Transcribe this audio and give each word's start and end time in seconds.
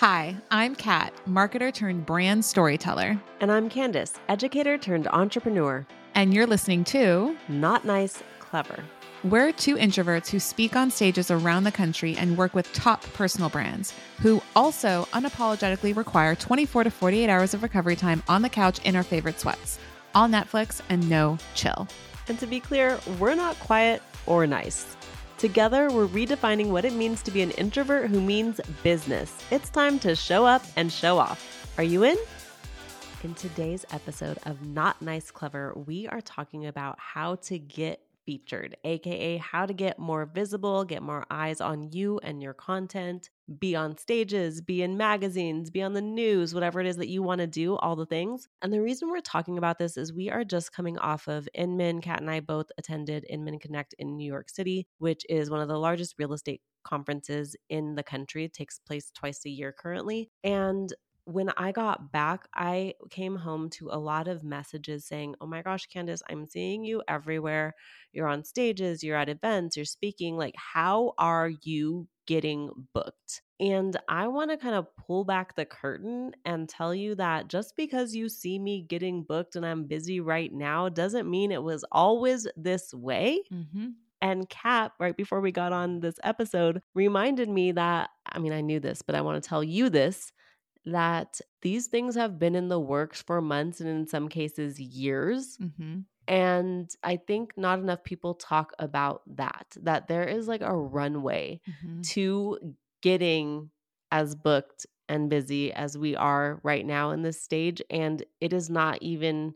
Hi, 0.00 0.34
I'm 0.50 0.74
Kat, 0.76 1.12
marketer 1.28 1.74
turned 1.74 2.06
brand 2.06 2.42
storyteller. 2.42 3.20
And 3.40 3.52
I'm 3.52 3.68
Candice, 3.68 4.14
educator 4.30 4.78
turned 4.78 5.06
entrepreneur. 5.08 5.86
And 6.14 6.32
you're 6.32 6.46
listening 6.46 6.84
to 6.84 7.36
Not 7.48 7.84
Nice, 7.84 8.22
Clever. 8.38 8.82
We're 9.24 9.52
two 9.52 9.76
introverts 9.76 10.28
who 10.28 10.40
speak 10.40 10.74
on 10.74 10.90
stages 10.90 11.30
around 11.30 11.64
the 11.64 11.70
country 11.70 12.16
and 12.16 12.38
work 12.38 12.54
with 12.54 12.72
top 12.72 13.02
personal 13.12 13.50
brands 13.50 13.92
who 14.22 14.40
also 14.56 15.06
unapologetically 15.12 15.94
require 15.94 16.34
24 16.34 16.84
to 16.84 16.90
48 16.90 17.28
hours 17.28 17.52
of 17.52 17.62
recovery 17.62 17.94
time 17.94 18.22
on 18.26 18.40
the 18.40 18.48
couch 18.48 18.78
in 18.86 18.96
our 18.96 19.02
favorite 19.02 19.38
sweats. 19.38 19.78
All 20.14 20.28
Netflix 20.28 20.80
and 20.88 21.10
no 21.10 21.36
chill. 21.54 21.86
And 22.26 22.38
to 22.38 22.46
be 22.46 22.58
clear, 22.58 22.98
we're 23.18 23.34
not 23.34 23.54
quiet 23.58 24.00
or 24.24 24.46
nice. 24.46 24.96
Together, 25.40 25.88
we're 25.90 26.06
redefining 26.06 26.66
what 26.66 26.84
it 26.84 26.92
means 26.92 27.22
to 27.22 27.30
be 27.30 27.40
an 27.40 27.50
introvert 27.52 28.10
who 28.10 28.20
means 28.20 28.60
business. 28.82 29.42
It's 29.50 29.70
time 29.70 29.98
to 30.00 30.14
show 30.14 30.44
up 30.44 30.62
and 30.76 30.92
show 30.92 31.16
off. 31.16 31.72
Are 31.78 31.82
you 31.82 32.04
in? 32.04 32.18
In 33.24 33.32
today's 33.32 33.86
episode 33.90 34.38
of 34.44 34.66
Not 34.66 35.00
Nice 35.00 35.30
Clever, 35.30 35.72
we 35.86 36.06
are 36.08 36.20
talking 36.20 36.66
about 36.66 36.98
how 36.98 37.36
to 37.36 37.58
get 37.58 38.02
featured, 38.26 38.76
aka 38.84 39.38
how 39.38 39.64
to 39.64 39.72
get 39.72 39.98
more 39.98 40.26
visible, 40.26 40.84
get 40.84 41.02
more 41.02 41.24
eyes 41.30 41.62
on 41.62 41.90
you 41.90 42.20
and 42.22 42.42
your 42.42 42.52
content, 42.52 43.30
be 43.58 43.74
on 43.74 43.96
stages, 43.96 44.60
be 44.60 44.82
in 44.82 44.96
magazines, 44.96 45.70
be 45.70 45.82
on 45.82 45.92
the 45.92 46.00
news, 46.00 46.54
whatever 46.54 46.80
it 46.80 46.86
is 46.86 46.96
that 46.96 47.08
you 47.08 47.22
want 47.22 47.40
to 47.40 47.46
do, 47.46 47.76
all 47.76 47.96
the 47.96 48.06
things. 48.06 48.48
And 48.62 48.72
the 48.72 48.80
reason 48.80 49.08
we're 49.08 49.20
talking 49.20 49.58
about 49.58 49.78
this 49.78 49.96
is 49.96 50.12
we 50.12 50.30
are 50.30 50.44
just 50.44 50.72
coming 50.72 50.98
off 50.98 51.26
of 51.28 51.48
Inman. 51.54 52.00
Kat 52.00 52.20
and 52.20 52.30
I 52.30 52.40
both 52.40 52.66
attended 52.78 53.26
Inman 53.28 53.58
Connect 53.58 53.94
in 53.98 54.16
New 54.16 54.26
York 54.26 54.50
City, 54.50 54.86
which 54.98 55.24
is 55.28 55.50
one 55.50 55.60
of 55.60 55.68
the 55.68 55.78
largest 55.78 56.14
real 56.18 56.32
estate 56.32 56.60
conferences 56.84 57.56
in 57.68 57.94
the 57.94 58.02
country. 58.02 58.44
It 58.44 58.52
takes 58.52 58.78
place 58.78 59.10
twice 59.14 59.44
a 59.44 59.50
year 59.50 59.74
currently. 59.76 60.30
And 60.44 60.92
when 61.30 61.50
I 61.56 61.70
got 61.72 62.10
back, 62.10 62.48
I 62.54 62.94
came 63.10 63.36
home 63.36 63.70
to 63.70 63.88
a 63.90 63.98
lot 63.98 64.26
of 64.26 64.42
messages 64.42 65.06
saying, 65.06 65.36
Oh 65.40 65.46
my 65.46 65.62
gosh, 65.62 65.86
Candice, 65.88 66.22
I'm 66.28 66.46
seeing 66.46 66.84
you 66.84 67.02
everywhere. 67.06 67.74
You're 68.12 68.26
on 68.26 68.44
stages, 68.44 69.04
you're 69.04 69.16
at 69.16 69.28
events, 69.28 69.76
you're 69.76 69.84
speaking. 69.84 70.36
Like, 70.36 70.54
how 70.56 71.14
are 71.18 71.50
you 71.62 72.08
getting 72.26 72.70
booked? 72.92 73.42
And 73.60 73.96
I 74.08 74.26
want 74.28 74.50
to 74.50 74.56
kind 74.56 74.74
of 74.74 74.86
pull 74.96 75.24
back 75.24 75.54
the 75.54 75.66
curtain 75.66 76.32
and 76.44 76.68
tell 76.68 76.94
you 76.94 77.14
that 77.16 77.48
just 77.48 77.76
because 77.76 78.14
you 78.14 78.28
see 78.28 78.58
me 78.58 78.82
getting 78.82 79.22
booked 79.22 79.54
and 79.54 79.64
I'm 79.64 79.84
busy 79.84 80.20
right 80.20 80.52
now 80.52 80.88
doesn't 80.88 81.30
mean 81.30 81.52
it 81.52 81.62
was 81.62 81.84
always 81.92 82.48
this 82.56 82.92
way. 82.92 83.42
Mm-hmm. 83.52 83.88
And 84.22 84.48
Kat, 84.48 84.92
right 84.98 85.16
before 85.16 85.40
we 85.40 85.52
got 85.52 85.72
on 85.72 86.00
this 86.00 86.16
episode, 86.24 86.82
reminded 86.94 87.48
me 87.48 87.72
that 87.72 88.10
I 88.26 88.38
mean, 88.38 88.52
I 88.52 88.60
knew 88.60 88.80
this, 88.80 89.02
but 89.02 89.14
I 89.14 89.20
want 89.20 89.42
to 89.42 89.48
tell 89.48 89.62
you 89.62 89.90
this 89.90 90.32
that 90.86 91.40
these 91.62 91.88
things 91.88 92.14
have 92.14 92.38
been 92.38 92.54
in 92.54 92.68
the 92.68 92.80
works 92.80 93.22
for 93.22 93.40
months 93.40 93.80
and 93.80 93.88
in 93.88 94.06
some 94.06 94.28
cases 94.28 94.80
years. 94.80 95.58
Mm-hmm. 95.60 96.00
And 96.28 96.90
I 97.02 97.16
think 97.16 97.52
not 97.56 97.80
enough 97.80 98.04
people 98.04 98.34
talk 98.34 98.72
about 98.78 99.22
that, 99.36 99.66
that 99.82 100.08
there 100.08 100.24
is 100.24 100.46
like 100.46 100.62
a 100.62 100.74
runway 100.74 101.60
mm-hmm. 101.68 102.02
to 102.02 102.58
getting 103.02 103.70
as 104.12 104.34
booked 104.34 104.86
and 105.08 105.28
busy 105.28 105.72
as 105.72 105.98
we 105.98 106.14
are 106.14 106.60
right 106.62 106.86
now 106.86 107.10
in 107.10 107.22
this 107.22 107.42
stage. 107.42 107.82
And 107.90 108.24
it 108.40 108.52
is 108.52 108.70
not 108.70 109.02
even 109.02 109.54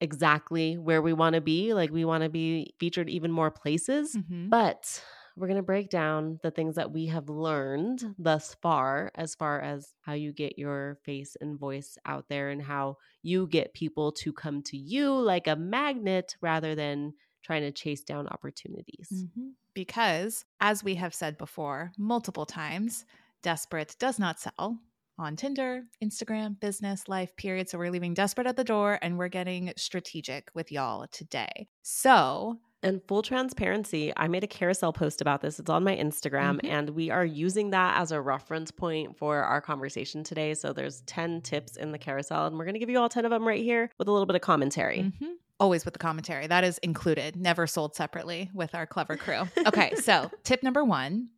exactly 0.00 0.78
where 0.78 1.02
we 1.02 1.12
want 1.12 1.34
to 1.34 1.40
be. 1.40 1.74
Like, 1.74 1.90
we 1.90 2.04
want 2.04 2.24
to 2.24 2.30
be 2.30 2.74
featured 2.80 3.10
even 3.10 3.30
more 3.30 3.50
places. 3.50 4.16
Mm-hmm. 4.16 4.48
But 4.48 5.02
we're 5.36 5.48
going 5.48 5.56
to 5.56 5.62
break 5.62 5.90
down 5.90 6.38
the 6.42 6.50
things 6.50 6.76
that 6.76 6.92
we 6.92 7.06
have 7.06 7.28
learned 7.28 8.14
thus 8.18 8.56
far, 8.62 9.10
as 9.14 9.34
far 9.34 9.60
as 9.60 9.94
how 10.00 10.12
you 10.12 10.32
get 10.32 10.58
your 10.58 10.98
face 11.04 11.36
and 11.40 11.58
voice 11.58 11.98
out 12.06 12.26
there 12.28 12.50
and 12.50 12.62
how 12.62 12.96
you 13.22 13.46
get 13.46 13.74
people 13.74 14.12
to 14.12 14.32
come 14.32 14.62
to 14.62 14.76
you 14.76 15.12
like 15.12 15.46
a 15.46 15.56
magnet 15.56 16.36
rather 16.40 16.74
than 16.74 17.14
trying 17.42 17.62
to 17.62 17.72
chase 17.72 18.02
down 18.02 18.28
opportunities. 18.28 19.08
Mm-hmm. 19.12 19.48
Because, 19.74 20.44
as 20.60 20.84
we 20.84 20.94
have 20.94 21.14
said 21.14 21.36
before 21.36 21.92
multiple 21.98 22.46
times, 22.46 23.04
desperate 23.42 23.96
does 23.98 24.18
not 24.18 24.40
sell 24.40 24.78
on 25.18 25.36
Tinder, 25.36 25.84
Instagram, 26.02 26.58
business, 26.60 27.08
life, 27.08 27.36
period. 27.36 27.68
So 27.68 27.78
we're 27.78 27.90
leaving 27.90 28.14
desperate 28.14 28.46
at 28.46 28.56
the 28.56 28.64
door 28.64 28.98
and 29.02 29.18
we're 29.18 29.28
getting 29.28 29.72
strategic 29.76 30.50
with 30.54 30.72
y'all 30.72 31.06
today. 31.12 31.68
So, 31.82 32.58
and 32.84 33.02
full 33.08 33.22
transparency, 33.22 34.12
I 34.16 34.28
made 34.28 34.44
a 34.44 34.46
carousel 34.46 34.92
post 34.92 35.20
about 35.20 35.40
this. 35.40 35.58
It's 35.58 35.70
on 35.70 35.82
my 35.82 35.96
Instagram, 35.96 36.56
mm-hmm. 36.56 36.66
and 36.66 36.90
we 36.90 37.10
are 37.10 37.24
using 37.24 37.70
that 37.70 38.00
as 38.00 38.12
a 38.12 38.20
reference 38.20 38.70
point 38.70 39.16
for 39.16 39.42
our 39.42 39.60
conversation 39.60 40.22
today. 40.22 40.54
So 40.54 40.72
there's 40.72 41.00
10 41.02 41.40
tips 41.40 41.76
in 41.76 41.90
the 41.92 41.98
carousel, 41.98 42.46
and 42.46 42.56
we're 42.56 42.64
going 42.64 42.74
to 42.74 42.78
give 42.78 42.90
you 42.90 42.98
all 42.98 43.08
10 43.08 43.24
of 43.24 43.30
them 43.30 43.48
right 43.48 43.62
here 43.62 43.90
with 43.98 44.06
a 44.06 44.12
little 44.12 44.26
bit 44.26 44.36
of 44.36 44.42
commentary. 44.42 44.98
Mm-hmm. 44.98 45.32
Always 45.58 45.84
with 45.84 45.94
the 45.94 45.98
commentary. 45.98 46.46
That 46.46 46.62
is 46.62 46.78
included, 46.78 47.36
never 47.36 47.66
sold 47.66 47.94
separately 47.94 48.50
with 48.52 48.74
our 48.74 48.86
clever 48.86 49.16
crew. 49.16 49.42
Okay, 49.66 49.94
so 49.96 50.30
tip 50.44 50.62
number 50.62 50.84
one 50.84 51.30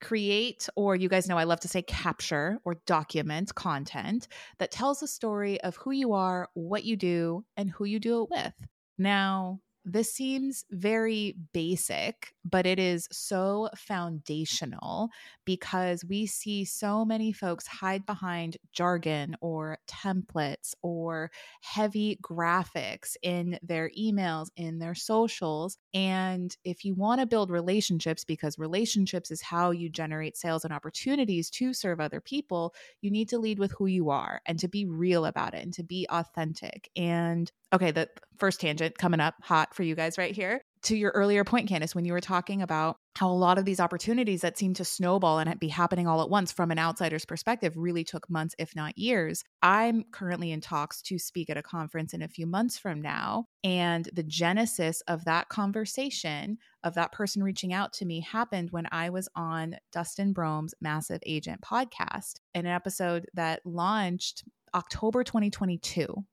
create, 0.00 0.68
or 0.76 0.96
you 0.96 1.08
guys 1.08 1.28
know 1.28 1.38
I 1.38 1.44
love 1.44 1.60
to 1.60 1.68
say 1.68 1.82
capture 1.82 2.58
or 2.64 2.76
document 2.86 3.54
content 3.54 4.28
that 4.58 4.70
tells 4.70 5.02
a 5.02 5.06
story 5.06 5.60
of 5.62 5.76
who 5.76 5.90
you 5.90 6.12
are, 6.12 6.48
what 6.54 6.84
you 6.84 6.96
do, 6.96 7.44
and 7.56 7.70
who 7.70 7.84
you 7.84 7.98
do 7.98 8.22
it 8.22 8.30
with. 8.30 8.54
Now, 8.98 9.60
this 9.86 10.12
seems 10.12 10.64
very 10.72 11.36
basic, 11.52 12.34
but 12.44 12.66
it 12.66 12.80
is 12.80 13.08
so 13.12 13.68
mm. 13.72 13.78
foundational 13.78 15.10
because 15.44 16.04
we 16.04 16.26
see 16.26 16.64
so 16.64 17.04
many 17.04 17.32
folks 17.32 17.68
hide 17.68 18.04
behind 18.04 18.56
jargon 18.72 19.36
or 19.40 19.78
templates 19.86 20.74
or 20.82 21.30
heavy 21.60 22.18
graphics 22.20 23.16
in 23.22 23.60
their 23.62 23.90
emails, 23.96 24.48
in 24.56 24.80
their 24.80 24.96
socials. 24.96 25.78
And 25.94 26.54
if 26.64 26.84
you 26.84 26.94
want 26.94 27.20
to 27.20 27.26
build 27.26 27.50
relationships, 27.50 28.24
because 28.24 28.58
relationships 28.58 29.30
is 29.30 29.40
how 29.40 29.70
you 29.70 29.88
generate 29.88 30.36
sales 30.36 30.64
and 30.64 30.74
opportunities 30.74 31.48
to 31.50 31.72
serve 31.72 32.00
other 32.00 32.20
people, 32.20 32.74
you 33.02 33.10
need 33.12 33.28
to 33.28 33.38
lead 33.38 33.60
with 33.60 33.70
who 33.78 33.86
you 33.86 34.10
are 34.10 34.40
and 34.46 34.58
to 34.58 34.66
be 34.66 34.84
real 34.84 35.26
about 35.26 35.54
it 35.54 35.62
and 35.62 35.74
to 35.74 35.84
be 35.84 36.08
authentic. 36.10 36.90
And 36.96 37.52
okay, 37.72 37.92
the 37.92 38.08
first 38.38 38.60
tangent 38.60 38.98
coming 38.98 39.20
up 39.20 39.34
hot 39.42 39.74
for 39.74 39.82
you 39.82 39.94
guys 39.94 40.18
right 40.18 40.34
here. 40.34 40.62
To 40.82 40.96
your 40.96 41.10
earlier 41.12 41.42
point, 41.42 41.68
Candice, 41.68 41.94
when 41.94 42.04
you 42.04 42.12
were 42.12 42.20
talking 42.20 42.62
about 42.62 42.96
how 43.16 43.28
a 43.28 43.32
lot 43.32 43.58
of 43.58 43.64
these 43.64 43.80
opportunities 43.80 44.42
that 44.42 44.58
seem 44.58 44.74
to 44.74 44.84
snowball 44.84 45.38
and 45.38 45.58
be 45.58 45.68
happening 45.68 46.06
all 46.06 46.22
at 46.22 46.28
once 46.28 46.52
from 46.52 46.70
an 46.70 46.78
outsider's 46.78 47.24
perspective 47.24 47.72
really 47.76 48.04
took 48.04 48.28
months, 48.30 48.54
if 48.58 48.76
not 48.76 48.96
years. 48.96 49.42
I'm 49.62 50.04
currently 50.12 50.52
in 50.52 50.60
talks 50.60 51.02
to 51.02 51.18
speak 51.18 51.50
at 51.50 51.56
a 51.56 51.62
conference 51.62 52.14
in 52.14 52.22
a 52.22 52.28
few 52.28 52.46
months 52.46 52.78
from 52.78 53.00
now. 53.00 53.46
And 53.64 54.08
the 54.12 54.22
genesis 54.22 55.00
of 55.08 55.24
that 55.24 55.48
conversation, 55.48 56.58
of 56.84 56.94
that 56.94 57.10
person 57.10 57.42
reaching 57.42 57.72
out 57.72 57.94
to 57.94 58.04
me, 58.04 58.20
happened 58.20 58.70
when 58.70 58.86
I 58.92 59.10
was 59.10 59.28
on 59.34 59.76
Dustin 59.92 60.34
Brohm's 60.34 60.74
Massive 60.80 61.20
Agent 61.26 61.62
podcast, 61.62 62.34
in 62.54 62.66
an 62.66 62.72
episode 62.72 63.26
that 63.34 63.60
launched 63.64 64.44
October 64.74 65.24
2022 65.24 66.24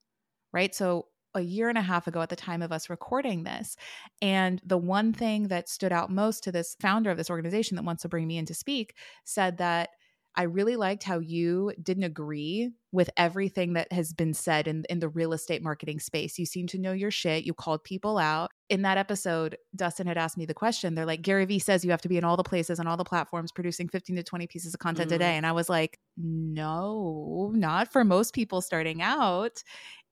right? 0.53 0.73
So 0.73 1.07
a 1.35 1.41
year 1.41 1.69
and 1.69 1.77
a 1.77 1.81
half 1.81 2.07
ago 2.07 2.21
at 2.21 2.29
the 2.29 2.35
time 2.35 2.61
of 2.61 2.71
us 2.71 2.89
recording 2.89 3.43
this. 3.43 3.75
And 4.21 4.61
the 4.65 4.77
one 4.77 5.13
thing 5.13 5.47
that 5.49 5.69
stood 5.69 5.91
out 5.91 6.11
most 6.11 6.43
to 6.43 6.51
this 6.51 6.75
founder 6.79 7.11
of 7.11 7.17
this 7.17 7.29
organization 7.29 7.75
that 7.75 7.85
wants 7.85 8.03
to 8.03 8.09
bring 8.09 8.27
me 8.27 8.37
in 8.37 8.45
to 8.45 8.53
speak 8.53 8.95
said 9.23 9.57
that 9.57 9.89
I 10.35 10.43
really 10.43 10.75
liked 10.75 11.03
how 11.03 11.19
you 11.19 11.73
didn't 11.81 12.05
agree 12.05 12.71
with 12.91 13.09
everything 13.17 13.73
that 13.73 13.91
has 13.91 14.13
been 14.13 14.33
said 14.33 14.67
in, 14.67 14.83
in 14.89 14.99
the 14.99 15.09
real 15.09 15.33
estate 15.33 15.61
marketing 15.61 15.99
space. 15.99 16.39
You 16.39 16.45
seem 16.45 16.65
to 16.67 16.79
know 16.79 16.91
your 16.91 17.11
shit. 17.11 17.43
You 17.43 17.53
called 17.53 17.83
people 17.83 18.17
out. 18.17 18.49
In 18.69 18.81
that 18.81 18.97
episode, 18.97 19.57
Dustin 19.75 20.07
had 20.07 20.17
asked 20.17 20.37
me 20.37 20.45
the 20.45 20.53
question. 20.53 20.95
They're 20.95 21.05
like, 21.05 21.21
Gary 21.21 21.45
Vee 21.45 21.59
says 21.59 21.85
you 21.85 21.91
have 21.91 22.01
to 22.01 22.09
be 22.09 22.17
in 22.17 22.23
all 22.23 22.37
the 22.37 22.43
places 22.43 22.79
and 22.79 22.89
all 22.89 22.97
the 22.97 23.03
platforms 23.03 23.51
producing 23.51 23.87
15 23.89 24.15
to 24.15 24.23
20 24.23 24.47
pieces 24.47 24.73
of 24.73 24.79
content 24.79 25.09
mm-hmm. 25.09 25.15
a 25.15 25.19
day. 25.19 25.37
And 25.37 25.45
I 25.45 25.51
was 25.51 25.69
like, 25.69 25.99
no, 26.17 27.51
not 27.53 27.91
for 27.91 28.03
most 28.03 28.33
people 28.33 28.61
starting 28.61 29.01
out. 29.03 29.63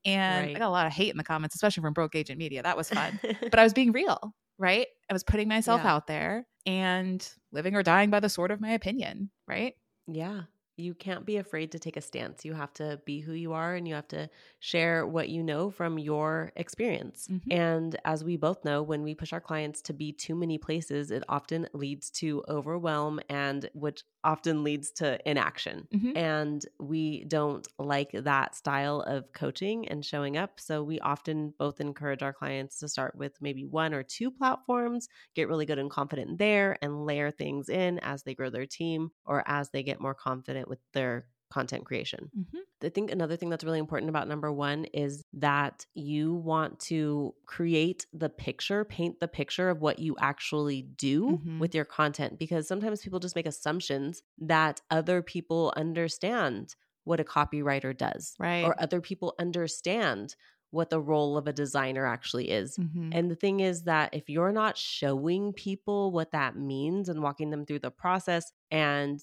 And 0.04 0.46
right. 0.46 0.56
I 0.56 0.58
got 0.58 0.68
a 0.68 0.70
lot 0.70 0.86
of 0.86 0.92
hate 0.92 1.10
in 1.10 1.16
the 1.16 1.24
comments, 1.24 1.54
especially 1.54 1.82
from 1.82 1.92
Broke 1.92 2.14
Agent 2.14 2.38
Media. 2.38 2.62
That 2.62 2.76
was 2.76 2.88
fun. 2.88 3.18
but 3.22 3.58
I 3.58 3.62
was 3.64 3.72
being 3.72 3.92
real, 3.92 4.34
right? 4.58 4.86
I 5.08 5.12
was 5.12 5.24
putting 5.24 5.48
myself 5.48 5.82
yeah. 5.84 5.92
out 5.92 6.06
there 6.06 6.46
and 6.66 7.26
living 7.52 7.74
or 7.74 7.82
dying 7.82 8.10
by 8.10 8.20
the 8.20 8.28
sword 8.28 8.50
of 8.50 8.60
my 8.60 8.70
opinion, 8.70 9.30
right? 9.46 9.74
Yeah 10.06 10.42
you 10.76 10.94
can't 10.94 11.26
be 11.26 11.36
afraid 11.36 11.72
to 11.72 11.78
take 11.78 11.96
a 11.96 12.00
stance. 12.00 12.44
You 12.44 12.54
have 12.54 12.72
to 12.74 13.00
be 13.04 13.20
who 13.20 13.32
you 13.32 13.52
are 13.52 13.74
and 13.74 13.86
you 13.86 13.94
have 13.94 14.08
to 14.08 14.28
share 14.60 15.06
what 15.06 15.28
you 15.28 15.42
know 15.42 15.70
from 15.70 15.98
your 15.98 16.52
experience. 16.56 17.28
Mm-hmm. 17.30 17.52
And 17.52 17.96
as 18.04 18.24
we 18.24 18.36
both 18.36 18.64
know, 18.64 18.82
when 18.82 19.02
we 19.02 19.14
push 19.14 19.32
our 19.32 19.40
clients 19.40 19.82
to 19.82 19.92
be 19.92 20.12
too 20.12 20.34
many 20.34 20.58
places, 20.58 21.10
it 21.10 21.24
often 21.28 21.68
leads 21.74 22.10
to 22.12 22.42
overwhelm 22.48 23.20
and 23.28 23.68
which 23.74 24.02
often 24.24 24.64
leads 24.64 24.90
to 24.92 25.18
inaction. 25.28 25.86
Mm-hmm. 25.94 26.16
And 26.16 26.66
we 26.78 27.24
don't 27.24 27.66
like 27.78 28.10
that 28.12 28.54
style 28.54 29.00
of 29.00 29.32
coaching 29.32 29.88
and 29.88 30.04
showing 30.04 30.36
up. 30.36 30.60
So 30.60 30.82
we 30.82 31.00
often 31.00 31.54
both 31.58 31.80
encourage 31.80 32.22
our 32.22 32.32
clients 32.32 32.78
to 32.78 32.88
start 32.88 33.14
with 33.14 33.32
maybe 33.40 33.64
one 33.64 33.94
or 33.94 34.02
two 34.02 34.30
platforms, 34.30 35.08
get 35.34 35.48
really 35.48 35.66
good 35.66 35.78
and 35.78 35.90
confident 35.90 36.38
there, 36.38 36.76
and 36.82 37.04
layer 37.06 37.30
things 37.30 37.68
in 37.68 37.98
as 38.00 38.22
they 38.22 38.34
grow 38.34 38.50
their 38.50 38.66
team 38.66 39.10
or 39.24 39.42
as 39.46 39.70
they 39.70 39.82
get 39.82 40.00
more 40.00 40.14
confident 40.14 40.68
with 40.68 40.80
their 40.92 41.26
content 41.52 41.84
creation. 41.84 42.30
Mhm. 42.36 42.60
I 42.84 42.88
think 42.88 43.10
another 43.12 43.36
thing 43.36 43.50
that's 43.50 43.62
really 43.64 43.78
important 43.78 44.08
about 44.08 44.26
number 44.26 44.50
one 44.52 44.86
is 44.86 45.24
that 45.34 45.86
you 45.94 46.34
want 46.34 46.80
to 46.92 47.34
create 47.46 48.06
the 48.12 48.28
picture, 48.28 48.84
paint 48.84 49.20
the 49.20 49.28
picture 49.28 49.68
of 49.70 49.80
what 49.80 49.98
you 50.00 50.16
actually 50.18 50.82
do 50.82 51.38
Mhm. 51.44 51.58
with 51.60 51.74
your 51.74 51.84
content 51.84 52.38
because 52.38 52.66
sometimes 52.66 53.02
people 53.02 53.20
just 53.20 53.36
make 53.36 53.46
assumptions 53.46 54.22
that 54.38 54.80
other 54.90 55.22
people 55.22 55.72
understand 55.76 56.74
what 57.04 57.20
a 57.20 57.24
copywriter 57.24 57.96
does 57.96 58.34
Right. 58.38 58.64
or 58.64 58.74
other 58.80 59.00
people 59.00 59.34
understand 59.38 60.34
what 60.70 60.88
the 60.88 61.00
role 61.00 61.36
of 61.36 61.46
a 61.46 61.52
designer 61.52 62.06
actually 62.06 62.48
is. 62.50 62.78
Mhm. 62.78 63.10
And 63.12 63.30
the 63.30 63.36
thing 63.36 63.60
is 63.60 63.82
that 63.84 64.08
if 64.14 64.30
you're 64.30 64.52
not 64.52 64.78
showing 64.78 65.52
people 65.52 66.10
what 66.12 66.30
that 66.32 66.56
means 66.56 67.08
and 67.10 67.22
walking 67.22 67.50
them 67.50 67.66
through 67.66 67.80
the 67.80 67.90
process 67.90 68.52
and 68.70 69.20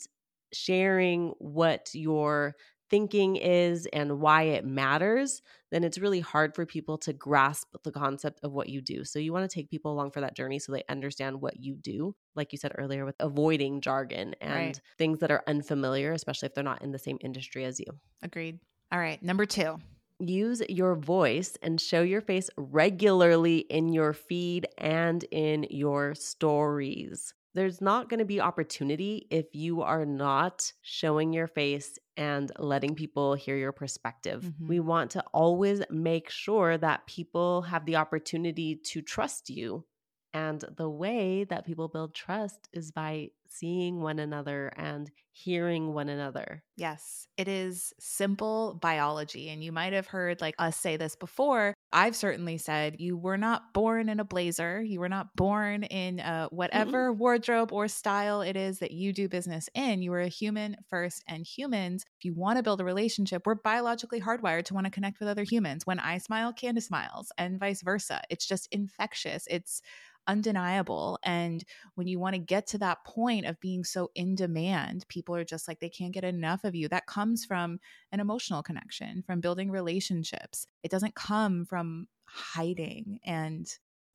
sharing 0.53 1.29
what 1.39 1.89
your 1.93 2.55
thinking 2.89 3.35
is 3.35 3.87
and 3.93 4.19
why 4.19 4.43
it 4.43 4.65
matters, 4.65 5.43
then 5.71 5.83
it's 5.83 5.99
really 5.99 6.21
hard 6.21 6.55
for 6.55 6.65
people 6.65 6.97
to 6.97 7.13
grasp 7.13 7.67
the 7.83 7.91
concept 7.91 8.39
of 8.41 8.51
what 8.51 8.67
you 8.67 8.81
do. 8.81 9.03
So 9.03 9.19
you 9.19 9.31
want 9.31 9.47
to 9.49 9.53
take 9.53 9.69
people 9.69 9.91
along 9.91 10.11
for 10.11 10.21
that 10.21 10.35
journey 10.35 10.57
so 10.57 10.71
they 10.71 10.83
understand 10.89 11.39
what 11.39 11.59
you 11.59 11.75
do. 11.75 12.15
Like 12.35 12.51
you 12.51 12.57
said 12.57 12.71
earlier, 12.77 13.05
with 13.05 13.15
avoiding 13.19 13.81
jargon 13.81 14.33
and 14.41 14.53
Right. 14.53 14.81
things 14.97 15.19
that 15.19 15.29
are 15.29 15.43
unfamiliar, 15.45 16.13
especially 16.13 16.47
if 16.47 16.55
they're 16.55 16.63
not 16.63 16.81
in 16.81 16.91
the 16.91 16.97
same 16.97 17.19
industry 17.21 17.63
as 17.63 17.79
you. 17.79 17.85
Agreed. 18.23 18.59
All 18.91 18.99
right. 18.99 19.21
Number 19.21 19.45
two. 19.45 19.77
Use 20.21 20.61
your 20.67 20.95
voice 20.95 21.57
and 21.61 21.79
show 21.79 22.01
your 22.01 22.21
face 22.21 22.49
regularly 22.57 23.59
in 23.59 23.87
your 23.87 24.11
feed 24.13 24.67
and 24.77 25.23
in 25.31 25.65
your 25.69 26.13
stories. 26.15 27.33
There's 27.59 27.81
not 27.81 28.07
going 28.07 28.19
to 28.19 28.25
be 28.25 28.39
opportunity 28.39 29.27
if 29.29 29.53
you 29.53 29.81
are 29.81 30.05
not 30.05 30.71
showing 30.81 31.33
your 31.33 31.47
face 31.47 31.99
and 32.15 32.49
letting 32.57 32.95
people 32.95 33.33
hear 33.33 33.57
your 33.57 33.73
perspective. 33.73 34.43
Mhm. 34.43 34.67
We 34.69 34.79
want 34.79 35.11
to 35.11 35.23
always 35.33 35.81
make 35.89 36.29
sure 36.29 36.77
that 36.77 37.05
people 37.05 37.63
have 37.63 37.85
the 37.85 37.97
opportunity 37.97 38.77
to 38.77 39.01
trust 39.01 39.49
you. 39.49 39.85
And 40.33 40.63
the 40.77 40.89
way 40.89 41.43
that 41.43 41.65
people 41.65 41.89
build 41.89 42.13
trust 42.13 42.69
is 42.71 42.91
by 42.91 43.31
seeing 43.49 44.01
one 44.01 44.19
another 44.19 44.71
and 44.77 45.11
hearing 45.31 45.93
one 45.93 46.09
another. 46.09 46.63
Yes, 46.75 47.27
it 47.37 47.47
is 47.47 47.93
simple 47.99 48.77
biology. 48.81 49.49
And 49.49 49.63
you 49.63 49.71
might 49.71 49.93
have 49.93 50.07
heard 50.07 50.41
like 50.41 50.55
us 50.59 50.75
say 50.75 50.97
this 50.97 51.15
before. 51.15 51.73
I've 51.91 52.15
certainly 52.15 52.57
said 52.57 52.97
you 52.99 53.17
were 53.17 53.37
not 53.37 53.73
born 53.73 54.09
in 54.09 54.19
a 54.19 54.25
blazer. 54.25 54.81
You 54.81 54.99
were 54.99 55.09
not 55.09 55.35
born 55.35 55.83
in 55.83 56.19
uh, 56.19 56.49
whatever 56.49 57.11
wardrobe 57.13 57.71
or 57.71 57.87
style 57.87 58.41
it 58.41 58.55
is 58.55 58.79
that 58.79 58.91
you 58.91 59.13
do 59.13 59.27
business 59.27 59.69
in. 59.73 60.01
You 60.01 60.11
were 60.11 60.21
a 60.21 60.27
human 60.27 60.75
first, 60.87 61.23
and 61.27 61.45
humans, 61.45 62.03
if 62.17 62.25
you 62.25 62.33
want 62.33 62.57
to 62.57 62.63
build 62.63 62.81
a 62.81 62.85
relationship, 62.85 63.43
we're 63.45 63.55
biologically 63.55 64.21
hardwired 64.21 64.65
to 64.65 64.73
want 64.73 64.85
to 64.85 64.91
connect 64.91 65.19
with 65.19 65.29
other 65.29 65.43
humans. 65.43 65.87
When 65.87 65.99
I 65.99 66.17
smile, 66.19 66.53
Candice 66.53 66.83
smiles, 66.83 67.31
and 67.37 67.59
vice 67.59 67.81
versa. 67.81 68.21
It's 68.29 68.45
just 68.45 68.67
infectious. 68.71 69.47
It's 69.49 69.81
undeniable. 70.29 71.19
And 71.23 71.65
when 71.95 72.07
you 72.07 72.19
want 72.19 72.35
to 72.35 72.39
get 72.39 72.67
to 72.67 72.77
that 72.77 73.03
point 73.03 73.47
of 73.47 73.59
being 73.59 73.83
so 73.83 74.11
in 74.13 74.35
demand, 74.35 75.05
people 75.09 75.35
are 75.35 75.43
just 75.43 75.67
like, 75.67 75.79
they 75.79 75.89
can't 75.89 76.13
get 76.13 76.23
enough 76.23 76.63
of 76.63 76.75
you. 76.75 76.87
That 76.87 77.07
comes 77.07 77.43
from 77.43 77.79
an 78.11 78.19
emotional 78.19 78.61
connection, 78.61 79.23
from 79.25 79.41
building 79.41 79.71
relationships. 79.71 80.67
It 80.83 80.91
doesn't 80.91 81.15
come 81.15 81.65
from 81.65 82.07
hiding. 82.25 83.19
And 83.25 83.67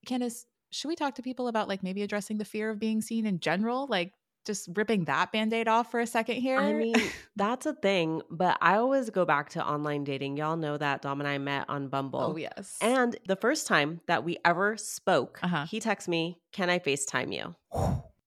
Candice, 0.06 0.44
should 0.70 0.88
we 0.88 0.96
talk 0.96 1.16
to 1.16 1.22
people 1.22 1.49
about 1.49 1.69
like 1.69 1.82
maybe 1.82 2.02
addressing 2.02 2.38
the 2.38 2.44
fear 2.44 2.70
of 2.70 2.78
being 2.78 3.02
seen 3.02 3.26
in 3.26 3.40
general? 3.40 3.87
Like, 3.88 4.12
just 4.44 4.69
ripping 4.75 5.05
that 5.05 5.32
band-aid 5.32 5.69
off 5.69 5.91
for 5.91 6.00
a 6.00 6.06
second 6.06 6.37
here. 6.37 6.58
I 6.58 6.73
mean, 6.73 6.94
that's 7.37 7.67
a 7.67 7.73
thing, 7.75 8.23
but 8.31 8.58
I 8.61 8.76
always 8.76 9.11
go 9.11 9.25
back 9.25 9.50
to 9.50 9.67
online 9.67 10.05
dating. 10.05 10.37
Y'all 10.37 10.56
know 10.56 10.76
that 10.76 11.02
Dom 11.02 11.20
and 11.20 11.29
I 11.29 11.38
met 11.38 11.64
on 11.69 11.88
Bumble. 11.88 12.20
oh 12.20 12.37
yes. 12.37 12.76
And 12.81 13.17
the 13.26 13.37
first 13.37 13.67
time 13.67 14.00
that 14.06 14.25
we 14.25 14.38
ever 14.44 14.76
spoke, 14.76 15.38
Uh-huh. 15.43 15.67
he 15.67 15.81
texted 15.81 16.08
me, 16.08 16.38
Can 16.52 16.70
I 16.70 16.79
FaceTime 16.79 17.32
you? 17.35 17.55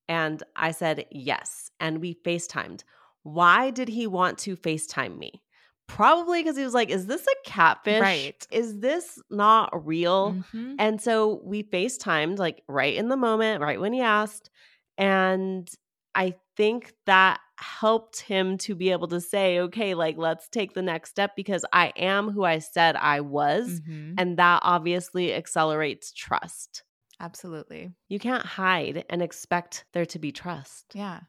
And 0.10 0.42
I 0.56 0.72
said, 0.72 1.06
Yes. 1.12 1.70
And 1.80 2.00
we 2.02 2.16
FaceTimed. 2.26 2.84
Why 3.24 3.72
did 3.72 3.90
he 3.90 4.08
want 4.08 4.38
to 4.40 4.56
FaceTime 4.56 5.18
me? 5.18 5.42
Probably 5.88 6.42
because 6.42 6.58
he 6.58 6.64
was 6.64 6.74
like, 6.74 6.90
Is 6.90 7.06
this 7.08 7.26
a 7.28 7.50
catfish? 7.50 8.02
Right. 8.02 8.48
Is 8.52 8.80
this 8.80 9.20
not 9.30 9.86
real? 9.86 10.34
Mhm. 10.54 10.76
And 10.80 11.02
so 11.02 11.42
we 11.44 11.64
FaceTimed 11.64 12.40
like 12.40 12.64
right 12.68 12.96
in 12.96 13.10
the 13.10 13.18
moment, 13.18 13.62
right 13.62 13.80
when 13.80 13.94
he 13.94 14.02
asked. 14.02 14.50
And 14.98 15.70
I 16.18 16.36
think 16.58 16.94
that 17.06 17.40
helped 17.60 18.20
him 18.22 18.58
to 18.60 18.76
be 18.76 18.92
able 18.92 19.08
to 19.10 19.22
say, 19.22 19.60
okay, 19.62 19.94
like 19.94 20.18
let's 20.18 20.48
take 20.50 20.74
the 20.74 20.82
next 20.82 21.12
step 21.12 21.32
because 21.36 21.64
I 21.72 21.94
am 21.96 22.30
who 22.32 22.44
I 22.44 22.60
said 22.60 22.96
I 22.96 23.22
was. 23.22 23.80
Mhm. 23.88 24.16
And 24.18 24.38
that 24.38 24.60
obviously 24.64 25.34
accelerates 25.34 26.12
trust. 26.12 26.84
Absolutely. 27.20 27.94
You 28.10 28.20
can't 28.20 28.46
hide 28.46 29.06
and 29.10 29.22
expect 29.22 29.86
there 29.94 30.06
to 30.08 30.20
be 30.20 30.32
trust. 30.32 30.86
Yeah. 30.94 31.22